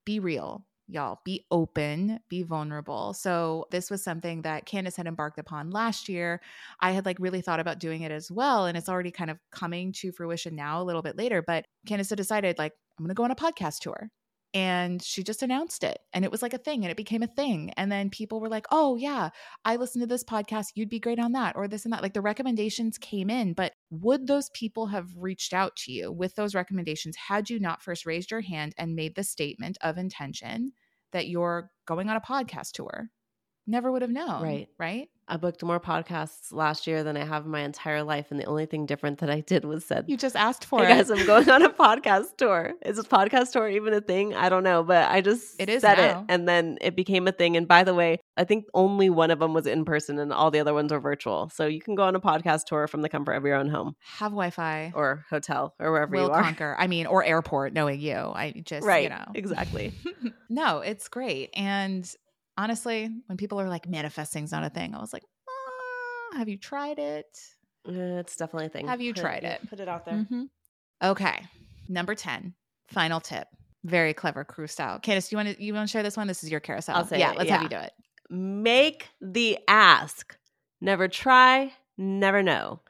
Be 0.05 0.21
real, 0.21 0.65
y'all. 0.87 1.19
Be 1.25 1.47
open, 1.51 2.21
be 2.29 2.45
vulnerable. 2.45 3.13
So, 3.13 3.67
this 3.73 3.91
was 3.91 4.05
something 4.05 4.43
that 4.43 4.67
Candice 4.67 4.97
had 4.97 5.09
embarked 5.09 5.41
upon 5.41 5.71
last 5.71 6.09
year. 6.09 6.41
I 6.79 6.93
had 6.93 7.05
like 7.05 7.17
really 7.19 7.41
thought 7.41 7.59
about 7.59 7.81
doing 7.81 8.03
it 8.03 8.13
as 8.13 8.31
well. 8.31 8.67
And 8.67 8.79
it's 8.79 8.89
already 8.89 9.11
kind 9.11 9.31
of 9.31 9.39
coming 9.51 9.93
to 9.95 10.13
fruition 10.13 10.55
now 10.55 10.81
a 10.81 10.85
little 10.85 11.03
bit 11.03 11.17
later. 11.19 11.43
But 11.43 11.65
Candice 11.89 12.11
had 12.11 12.19
decided, 12.19 12.57
like, 12.57 12.73
I'm 12.99 13.05
going 13.05 13.09
to 13.09 13.15
go 13.15 13.25
on 13.25 13.33
a 13.33 13.35
podcast 13.35 13.81
tour. 13.81 14.11
And 14.57 15.03
she 15.03 15.23
just 15.23 15.43
announced 15.43 15.85
it. 15.85 15.99
And 16.15 16.25
it 16.25 16.31
was 16.31 16.41
like 16.41 16.55
a 16.55 16.59
thing 16.59 16.83
and 16.83 16.91
it 16.91 16.97
became 16.97 17.23
a 17.23 17.27
thing. 17.27 17.75
And 17.77 17.93
then 17.93 18.09
people 18.09 18.41
were 18.41 18.49
like, 18.49 18.65
oh, 18.71 18.97
yeah, 18.97 19.29
I 19.67 19.77
listened 19.77 20.01
to 20.01 20.07
this 20.07 20.25
podcast. 20.25 20.69
You'd 20.75 20.89
be 20.89 20.99
great 20.99 21.19
on 21.19 21.33
that 21.33 21.57
or 21.57 21.69
this 21.69 21.85
and 21.85 21.93
that. 21.93 22.03
Like 22.03 22.15
the 22.15 22.23
recommendations 22.23 22.97
came 22.97 23.29
in, 23.29 23.53
but 23.53 23.75
would 23.91 24.27
those 24.27 24.49
people 24.55 24.87
have 24.87 25.11
reached 25.15 25.53
out 25.53 25.77
to 25.77 25.93
you 25.93 26.11
with 26.11 26.37
those 26.37 26.55
recommendations 26.55 27.17
had 27.17 27.51
you 27.51 27.61
not 27.61 27.83
first 27.83 28.07
raised 28.07 28.31
your 28.31 28.41
hand 28.41 28.73
and 28.79 28.97
made 28.97 29.15
the 29.15 29.25
statement 29.25 29.77
of 29.83 29.99
intention 29.99 30.73
that 31.13 31.29
you're 31.29 31.71
going 31.85 32.09
on 32.09 32.17
a 32.17 32.21
podcast 32.23 32.73
tour? 32.73 33.11
Never 33.67 33.91
would 33.91 34.03
have 34.03 34.11
known. 34.11 34.43
Right. 34.43 34.69
Right. 34.79 35.09
I 35.29 35.39
booked 35.39 35.61
more 35.65 35.81
podcasts 35.81 36.53
last 36.53 36.87
year 36.87 37.03
than 37.03 37.17
I 37.17 37.25
have 37.25 37.45
in 37.47 37.51
my 37.51 37.63
entire 37.63 38.05
life. 38.05 38.27
And 38.31 38.39
the 38.39 38.45
only 38.45 38.65
thing 38.67 38.87
different 38.87 39.19
that 39.19 39.29
I 39.29 39.41
did 39.41 39.65
was 39.65 39.85
said, 39.85 40.05
You 40.07 40.17
just 40.17 40.37
asked 40.37 40.65
for 40.65 40.85
Hey 40.85 40.93
it. 40.93 40.97
guys, 40.99 41.11
I'm 41.11 41.27
going 41.27 41.51
on 41.51 41.63
a 41.63 41.69
podcast 41.69 42.37
tour. 42.37 42.75
Is 42.85 43.01
a 43.01 43.03
podcast 43.03 43.51
tour 43.51 43.69
even 43.69 43.93
a 43.93 44.01
thing? 44.01 44.35
I 44.37 44.49
don't 44.49 44.63
know, 44.63 44.85
but 44.85 45.11
I 45.11 45.21
just 45.23 45.61
It 45.61 45.69
is 45.69 45.81
said 45.83 45.97
now. 45.99 46.21
it, 46.21 46.27
and 46.29 46.49
then 46.49 46.79
it 46.81 46.95
became 46.95 47.27
a 47.27 47.33
thing. 47.33 47.57
And 47.57 47.67
by 47.67 47.83
the 47.83 47.93
way, 47.93 48.21
I 48.37 48.45
think 48.45 48.67
only 48.73 49.11
one 49.11 49.33
of 49.33 49.41
them 49.41 49.53
was 49.53 49.67
in 49.67 49.85
person, 49.85 50.21
and 50.21 50.33
all 50.33 50.53
the 50.53 50.61
other 50.61 50.73
ones 50.75 50.93
were 50.93 51.01
virtual. 51.01 51.49
So 51.49 51.67
you 51.67 51.81
can 51.81 51.97
go 51.97 52.05
on 52.05 52.15
a 52.15 52.21
podcast 52.21 52.67
tour 52.67 52.87
from 52.87 53.03
the 53.03 53.09
comfort 53.09 53.33
of 53.33 53.45
your 53.45 53.57
own 53.57 53.69
home 53.69 53.97
Have 54.19 54.31
Wi 54.31 54.51
Fi. 54.51 54.93
or 54.95 55.25
hotel 55.29 55.75
or 55.81 55.91
wherever 55.91 56.13
Will 56.15 56.27
you 56.27 56.31
are. 56.31 56.41
conquer. 56.41 56.77
I 56.79 56.87
mean, 56.87 57.07
or 57.07 57.25
airport, 57.25 57.73
knowing 57.73 57.99
you. 57.99 58.15
I 58.15 58.63
just, 58.65 58.87
right? 58.87 59.03
you 59.03 59.09
know. 59.09 59.25
Exactly. 59.35 59.93
no, 60.49 60.79
it's 60.83 61.09
great. 61.09 61.51
And 61.55 62.09
honestly, 62.57 63.11
when 63.27 63.37
people 63.37 63.61
are 63.61 63.69
like 63.69 63.89
manifesting's 63.89 64.53
not 64.53 64.65
a 64.65 64.71
thing, 64.71 64.95
I 64.95 64.99
was 65.01 65.13
like, 65.13 65.23
ah, 65.49 66.39
have 66.39 66.49
you 66.49 66.57
tried 66.59 66.99
it? 66.99 67.27
Uh, 67.89 68.19
it's 68.21 68.37
definitely 68.37 68.67
a 68.67 68.71
thing. 68.71 68.87
Have 68.89 69.01
you 69.01 69.13
Put 69.15 69.21
tried 69.21 69.45
it? 69.45 69.61
Put 69.69 69.81
it 69.81 69.89
out 69.89 70.05
there. 70.05 70.27
Mhm. 70.31 70.49
Okay. 71.03 71.45
Number 71.89 72.15
10, 72.15 72.55
final 72.89 73.21
tip. 73.21 73.47
Very 73.85 74.13
clever 74.15 74.45
crew 74.45 74.67
style. 74.67 74.99
Candice, 74.99 75.31
you 75.31 75.37
want 75.39 75.57
to 75.57 75.63
you 75.63 75.73
want 75.73 75.87
to 75.89 75.93
share 75.93 76.03
this 76.03 76.17
one? 76.17 76.27
This 76.27 76.43
is 76.43 76.51
your 76.51 76.61
carousel. 76.61 76.97
I'll 76.97 77.07
say 77.07 77.19
yeah, 77.21 77.33
it, 77.33 77.39
let's 77.39 77.51
have 77.51 77.63
you 77.63 77.69
do 77.69 77.77
it. 77.77 77.93
make 78.31 79.09
the 79.21 79.59
ask. 79.69 80.37
Never 80.81 81.07
try, 81.09 81.73
never 81.97 82.43
know. 82.43 82.81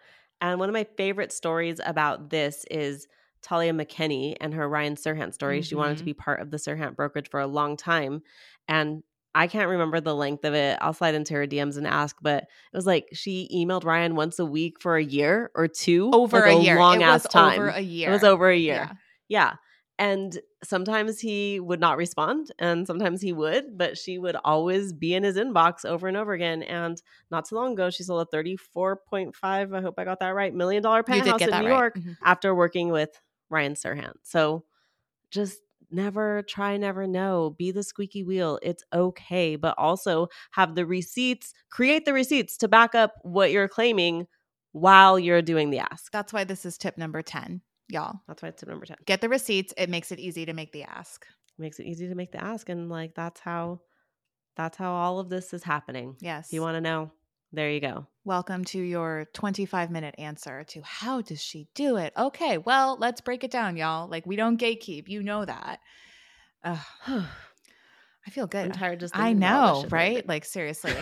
And 0.40 0.59
one 0.59 0.68
of 0.68 0.72
my 0.72 0.85
favorite 0.96 1.33
stories 1.33 1.81
about 1.85 2.31
this 2.31 2.64
is 2.70 3.07
Talia 3.42 3.72
McKinney 3.72 4.37
and 4.40 4.55
her 4.55 4.68
Ryan 4.68 4.96
Serhant 4.96 5.35
story. 5.35 5.61
She 5.62 5.74
wanted 5.74 5.98
to 5.98 6.02
Mhm. 6.02 6.07
be 6.07 6.14
part 6.14 6.40
of 6.40 6.50
the 6.50 6.57
Serhant 6.57 6.96
brokerage 6.96 7.29
for 7.29 7.40
a 7.40 7.46
long 7.46 7.76
time. 7.76 8.22
And 8.66 9.02
I 9.37 9.49
can't 9.49 9.68
remember 9.68 10.01
the 10.01 10.14
length 10.14 10.46
of 10.46 10.55
it. 10.55 10.79
I'll 10.81 10.94
slide 10.94 11.14
into 11.14 11.35
her 11.35 11.46
DMs 11.46 11.77
and 11.77 11.87
ask, 11.87 12.16
but 12.22 12.44
it 12.44 12.77
was 12.77 12.87
like 12.87 13.09
she 13.12 13.46
emailed 13.55 13.85
Ryan 13.85 14.16
once 14.16 14.38
a 14.38 14.46
week 14.46 14.81
for 14.81 14.96
a 14.96 15.05
year 15.05 15.51
or 15.55 15.68
two. 15.68 16.11
Over 16.11 16.40
like 16.40 16.57
a 16.57 16.62
year. 16.62 16.79
long 16.79 17.03
it 17.03 17.05
ass 17.05 17.25
was 17.25 17.33
time. 17.33 17.61
over 17.61 17.68
a 17.68 17.81
year. 17.81 18.09
It 18.09 18.12
was 18.12 18.25
over 18.25 18.49
a 18.49 18.57
year. 18.57 18.75
Yeah. 18.75 18.92
Yeah. 19.29 19.53
And 19.99 20.38
sometimes 20.64 21.20
he 21.20 21.61
would 21.61 21.81
not 21.81 21.99
respond 21.99 22.51
and 22.59 22.87
sometimes 22.87 23.20
he 23.20 23.35
would, 23.35 23.77
but 23.77 23.99
she 23.99 24.18
would 24.18 24.37
always 24.42 24.94
be 24.94 25.14
in 25.14 25.22
his 25.22 25.37
inbox 25.37 25.85
over 25.85 26.09
and 26.09 26.16
over 26.16 26.33
again. 26.33 26.62
And 26.62 27.01
not 27.31 27.46
too 27.46 27.57
long 27.57 27.75
ago, 27.75 27.90
she 27.90 28.05
sold 28.05 28.27
a 28.33 28.37
34.5, 28.37 29.33
I 29.42 29.81
hope 29.83 29.94
I 29.99 30.05
got 30.05 30.20
that 30.20 30.35
right, 30.35 30.55
million 30.55 30.83
dollar 30.83 31.03
penthouse 31.03 31.42
in 31.42 31.49
New 31.49 31.53
right. 31.53 31.66
York 31.66 31.99
mm-hmm. 31.99 32.12
after 32.25 32.55
working 32.55 32.88
with 32.88 33.11
Ryan 33.51 33.75
Serhant. 33.75 34.14
So 34.22 34.64
just 35.31 35.59
never 35.90 36.42
try, 36.42 36.77
never 36.77 37.07
know. 37.07 37.55
Be 37.59 37.70
the 37.70 37.83
squeaky 37.83 38.22
wheel. 38.22 38.59
It's 38.62 38.85
okay. 38.92 39.57
But 39.57 39.75
also 39.79 40.29
have 40.53 40.75
the 40.75 40.87
receipts, 40.87 41.53
create 41.70 42.05
the 42.05 42.12
receipts 42.12 42.57
to 42.59 42.68
back 42.68 42.94
up 42.94 43.14
what 43.22 43.53
you're 43.53 43.68
claiming 43.68 44.27
while 44.72 45.18
you're 45.18 45.42
doing 45.42 45.70
the 45.70 45.79
ask. 45.79 46.12
That's 46.12 46.33
why 46.33 46.44
this 46.44 46.66
is 46.66 46.77
tip 46.77 46.99
number 46.99 47.22
10 47.22 47.61
y'all. 47.88 48.20
That's 48.27 48.42
why 48.42 48.51
it's 48.51 48.61
tip 48.61 48.68
number 48.68 48.87
10. 48.87 48.96
Get 49.07 49.20
the 49.20 49.29
receipts. 49.29 49.72
It 49.77 49.90
makes 49.90 50.12
it 50.12 50.18
easy 50.18 50.46
to 50.46 50.53
make 50.53 50.72
the 50.72 50.85
ask. 50.85 51.27
It 51.59 51.62
makes 51.62 51.79
it 51.79 51.87
easy 51.87 52.09
to 52.09 52.14
make 52.14 52.33
the 52.33 52.42
ask. 52.42 52.68
And 52.68 52.88
like 52.88 53.14
that's 53.14 53.40
how 53.40 53.81
that's 54.57 54.77
how 54.77 54.92
all 54.92 55.18
of 55.18 55.29
this 55.29 55.53
is 55.53 55.62
happening. 55.62 56.16
Yes. 56.20 56.49
If 56.49 56.55
you 56.55 56.62
want 56.62 56.77
to 56.77 56.81
know, 56.81 57.12
there 57.53 57.71
you 57.71 57.81
go. 57.81 58.07
Welcome 58.25 58.65
to 58.67 58.79
your 58.79 59.27
25 59.33 59.91
minute 59.91 60.15
answer 60.19 60.65
to 60.65 60.81
how 60.83 61.21
does 61.21 61.43
she 61.43 61.69
do 61.75 61.97
it? 61.97 62.13
Okay, 62.17 62.59
well, 62.59 62.97
let's 62.99 63.21
break 63.21 63.45
it 63.45 63.51
down, 63.51 63.77
y'all. 63.77 64.09
Like 64.09 64.27
we 64.27 64.37
don't 64.37 64.61
gatekeep. 64.61 65.09
You 65.09 65.23
know 65.23 65.45
that. 65.45 65.81
I 66.65 68.31
feel 68.31 68.49
good. 68.49 68.67
I'm 68.67 68.73
tired 68.73 69.01
just 69.01 69.17
I 69.17 69.33
know, 69.33 69.87
right? 69.89 70.27
Like 70.27 70.45
seriously. 70.45 70.95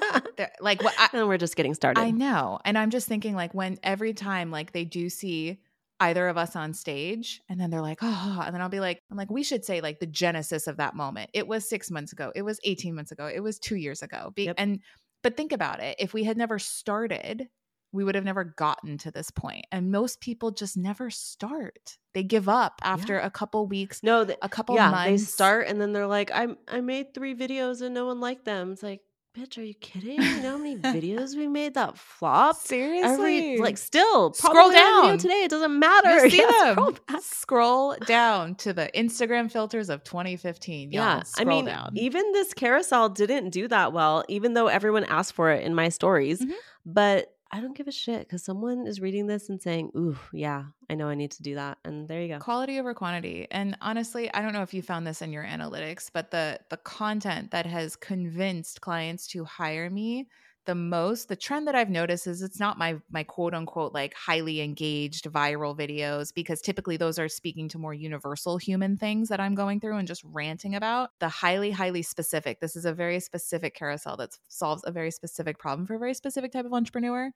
like 0.60 0.82
what 0.82 0.94
I, 0.98 1.08
and 1.14 1.26
we're 1.26 1.38
just 1.38 1.56
getting 1.56 1.72
started. 1.72 2.00
I 2.00 2.10
know. 2.10 2.58
And 2.64 2.76
I'm 2.76 2.90
just 2.90 3.08
thinking 3.08 3.34
like 3.34 3.54
when 3.54 3.78
every 3.82 4.12
time 4.12 4.50
like 4.50 4.72
they 4.72 4.84
do 4.84 5.08
see 5.08 5.58
either 6.00 6.28
of 6.28 6.36
us 6.36 6.54
on 6.54 6.74
stage 6.74 7.40
and 7.48 7.58
then 7.58 7.70
they're 7.70 7.80
like 7.80 8.00
oh 8.02 8.42
and 8.44 8.54
then 8.54 8.60
i'll 8.60 8.68
be 8.68 8.80
like 8.80 9.00
i'm 9.10 9.16
like 9.16 9.30
we 9.30 9.42
should 9.42 9.64
say 9.64 9.80
like 9.80 9.98
the 9.98 10.06
genesis 10.06 10.66
of 10.66 10.76
that 10.76 10.94
moment 10.94 11.30
it 11.32 11.48
was 11.48 11.66
six 11.66 11.90
months 11.90 12.12
ago 12.12 12.30
it 12.34 12.42
was 12.42 12.60
18 12.64 12.94
months 12.94 13.12
ago 13.12 13.26
it 13.26 13.40
was 13.40 13.58
two 13.58 13.76
years 13.76 14.02
ago 14.02 14.30
be- 14.34 14.44
yep. 14.44 14.56
and 14.58 14.80
but 15.26 15.36
think 15.36 15.50
about 15.50 15.82
it 15.82 15.96
if 15.98 16.14
we 16.14 16.22
had 16.22 16.36
never 16.36 16.56
started 16.56 17.48
we 17.90 18.04
would 18.04 18.14
have 18.14 18.24
never 18.24 18.44
gotten 18.44 18.96
to 18.98 19.10
this 19.10 19.30
point. 19.30 19.64
and 19.72 19.90
most 19.90 20.20
people 20.20 20.52
just 20.52 20.76
never 20.76 21.10
start 21.10 21.96
they 22.14 22.22
give 22.22 22.48
up 22.48 22.80
after 22.84 23.14
yeah. 23.14 23.26
a 23.26 23.30
couple 23.30 23.66
weeks 23.66 24.04
no 24.04 24.22
the, 24.22 24.38
a 24.40 24.48
couple 24.48 24.76
yeah, 24.76 24.88
months 24.88 25.08
they 25.08 25.16
start 25.16 25.66
and 25.66 25.80
then 25.80 25.92
they're 25.92 26.06
like 26.06 26.30
i 26.30 26.46
i 26.68 26.80
made 26.80 27.12
three 27.12 27.34
videos 27.34 27.82
and 27.82 27.92
no 27.92 28.06
one 28.06 28.20
liked 28.20 28.44
them 28.44 28.70
it's 28.70 28.84
like 28.84 29.00
bitch, 29.36 29.58
are 29.58 29.62
you 29.62 29.74
kidding? 29.74 30.22
You 30.22 30.42
know 30.42 30.52
how 30.52 30.58
many 30.58 30.76
videos 30.76 31.36
we 31.36 31.46
made 31.46 31.74
that 31.74 31.98
flop? 31.98 32.56
Seriously? 32.56 33.54
Every, 33.54 33.58
like, 33.58 33.76
still, 33.76 34.32
scroll 34.32 34.70
down 34.72 35.18
today. 35.18 35.44
It 35.44 35.50
doesn't 35.50 35.78
matter. 35.78 36.24
You 36.24 36.30
see 36.30 36.38
yeah, 36.38 36.74
them. 36.74 36.96
Scroll, 37.20 37.20
scroll, 37.20 37.96
down 38.06 38.54
to 38.56 38.72
the 38.72 38.90
Instagram 38.94 39.50
filters 39.50 39.90
of 39.90 40.04
2015. 40.04 40.92
Y'all. 40.92 41.02
Yeah, 41.02 41.22
scroll 41.22 41.48
I 41.48 41.50
mean, 41.50 41.64
down. 41.66 41.92
even 41.96 42.32
this 42.32 42.54
carousel 42.54 43.08
didn't 43.10 43.50
do 43.50 43.68
that 43.68 43.92
well, 43.92 44.24
even 44.28 44.54
though 44.54 44.68
everyone 44.68 45.04
asked 45.04 45.34
for 45.34 45.50
it 45.50 45.64
in 45.64 45.74
my 45.74 45.90
stories. 45.90 46.40
Mm-hmm. 46.40 46.52
But 46.86 47.35
I 47.56 47.60
don't 47.60 47.74
give 47.74 47.88
a 47.88 47.92
shit 47.92 48.20
because 48.20 48.44
someone 48.44 48.86
is 48.86 49.00
reading 49.00 49.26
this 49.26 49.48
and 49.48 49.62
saying, 49.62 49.90
Ooh, 49.96 50.18
yeah, 50.30 50.64
I 50.90 50.94
know 50.94 51.08
I 51.08 51.14
need 51.14 51.30
to 51.30 51.42
do 51.42 51.54
that. 51.54 51.78
And 51.86 52.06
there 52.06 52.20
you 52.20 52.28
go. 52.28 52.38
Quality 52.38 52.78
over 52.78 52.92
quantity. 52.92 53.46
And 53.50 53.78
honestly, 53.80 54.30
I 54.34 54.42
don't 54.42 54.52
know 54.52 54.60
if 54.60 54.74
you 54.74 54.82
found 54.82 55.06
this 55.06 55.22
in 55.22 55.32
your 55.32 55.42
analytics, 55.42 56.10
but 56.12 56.30
the 56.30 56.60
the 56.68 56.76
content 56.76 57.52
that 57.52 57.64
has 57.64 57.96
convinced 57.96 58.82
clients 58.82 59.26
to 59.28 59.46
hire 59.46 59.88
me 59.88 60.28
the 60.66 60.74
most 60.74 61.28
the 61.28 61.36
trend 61.36 61.66
that 61.66 61.74
i've 61.74 61.90
noticed 61.90 62.26
is 62.26 62.42
it's 62.42 62.60
not 62.60 62.78
my 62.78 62.96
my 63.10 63.22
quote 63.22 63.54
unquote 63.54 63.94
like 63.94 64.14
highly 64.14 64.60
engaged 64.60 65.24
viral 65.24 65.76
videos 65.76 66.34
because 66.34 66.60
typically 66.60 66.96
those 66.96 67.18
are 67.18 67.28
speaking 67.28 67.68
to 67.68 67.78
more 67.78 67.94
universal 67.94 68.58
human 68.58 68.96
things 68.96 69.28
that 69.28 69.40
i'm 69.40 69.54
going 69.54 69.80
through 69.80 69.96
and 69.96 70.08
just 70.08 70.22
ranting 70.24 70.74
about. 70.74 71.10
The 71.20 71.28
highly 71.28 71.70
highly 71.70 72.02
specific 72.02 72.60
this 72.60 72.76
is 72.76 72.84
a 72.84 72.92
very 72.92 73.20
specific 73.20 73.74
carousel 73.74 74.16
that 74.18 74.36
solves 74.48 74.82
a 74.86 74.92
very 74.92 75.10
specific 75.10 75.58
problem 75.58 75.86
for 75.86 75.94
a 75.94 75.98
very 75.98 76.14
specific 76.14 76.52
type 76.52 76.64
of 76.64 76.72
entrepreneur. 76.72 77.30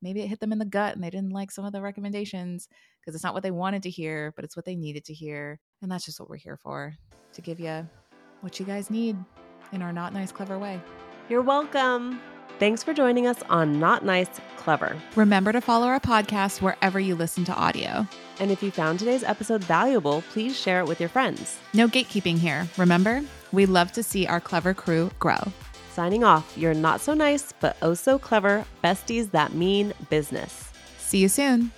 Maybe 0.00 0.20
it 0.22 0.26
hit 0.28 0.40
them 0.40 0.52
in 0.52 0.58
the 0.58 0.64
gut 0.64 0.94
and 0.94 1.02
they 1.02 1.10
didn't 1.10 1.30
like 1.30 1.52
some 1.52 1.64
of 1.64 1.72
the 1.72 1.80
recommendations 1.80 2.68
because 3.00 3.14
it's 3.14 3.22
not 3.22 3.34
what 3.34 3.44
they 3.44 3.50
wanted 3.50 3.84
to 3.84 3.90
hear 3.90 4.32
but 4.34 4.44
it's 4.44 4.56
what 4.56 4.64
they 4.64 4.76
needed 4.76 5.04
to 5.06 5.14
hear 5.14 5.60
and 5.80 5.90
that's 5.90 6.04
just 6.04 6.20
what 6.20 6.28
we're 6.28 6.36
here 6.36 6.56
for 6.56 6.94
to 7.32 7.40
give 7.40 7.60
you 7.60 7.88
what 8.40 8.58
you 8.58 8.66
guys 8.66 8.90
need 8.90 9.16
in 9.72 9.82
our 9.82 9.92
not 9.92 10.12
nice 10.12 10.32
clever 10.32 10.58
way. 10.58 10.80
You're 11.28 11.42
welcome 11.42 12.20
Thanks 12.62 12.84
for 12.84 12.94
joining 12.94 13.26
us 13.26 13.42
on 13.50 13.80
Not 13.80 14.04
Nice, 14.04 14.40
Clever. 14.56 14.96
Remember 15.16 15.50
to 15.50 15.60
follow 15.60 15.88
our 15.88 15.98
podcast 15.98 16.62
wherever 16.62 17.00
you 17.00 17.16
listen 17.16 17.44
to 17.46 17.52
audio. 17.52 18.06
And 18.38 18.52
if 18.52 18.62
you 18.62 18.70
found 18.70 19.00
today's 19.00 19.24
episode 19.24 19.64
valuable, 19.64 20.22
please 20.30 20.56
share 20.56 20.78
it 20.78 20.86
with 20.86 21.00
your 21.00 21.08
friends. 21.08 21.58
No 21.74 21.88
gatekeeping 21.88 22.38
here. 22.38 22.68
Remember, 22.76 23.20
we 23.50 23.66
love 23.66 23.90
to 23.94 24.04
see 24.04 24.28
our 24.28 24.38
clever 24.38 24.74
crew 24.74 25.10
grow. 25.18 25.42
Signing 25.90 26.22
off, 26.22 26.56
you're 26.56 26.72
not 26.72 27.00
so 27.00 27.14
nice, 27.14 27.52
but 27.58 27.76
oh 27.82 27.94
so 27.94 28.16
clever 28.16 28.64
besties 28.84 29.32
that 29.32 29.54
mean 29.54 29.92
business. 30.08 30.70
See 30.98 31.18
you 31.18 31.28
soon. 31.28 31.72